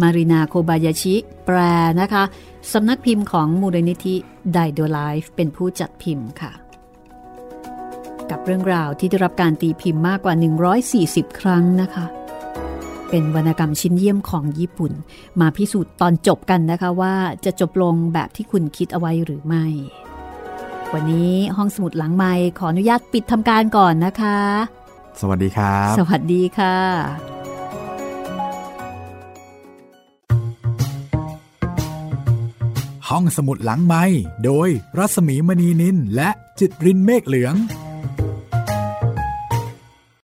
[0.00, 1.14] มารินาโคบายาชิ
[1.46, 1.58] แปล
[2.00, 2.24] นะคะ
[2.72, 4.16] สำนักพิมพ์ของมูลนิธิ
[4.52, 6.52] ไดโดไลฟ์เป็นผู้จัดพิมพ์ค่ะ
[8.30, 10.34] กับเรื่องราวที่ได้รับการตีพิมพ์มากกว่า
[11.32, 12.06] 140 ครั้งนะคะ
[13.10, 14.92] เป็นวรรณกรรมชิ้นเยี่ยมของญี่ปุ่น
[15.40, 17.14] มาพิสูจน์ตอนจบกันนะคะว่า
[17.44, 19.64] จะจบลงแบบที่คุณคิดเอาไว้หรือไม่
[20.92, 24.38] วันนี้ห้องสมุดหลังไมค์ขออนุญาตปิดทำการก่อนนะคะ
[25.20, 26.76] สวัสดีครับ สวัสดีค่ะ
[33.08, 34.04] ห้องสมุดหลังไม้
[34.44, 34.68] โดย
[34.98, 37.54] รัสมีมณีนินและจิตรินเมฆเหลือง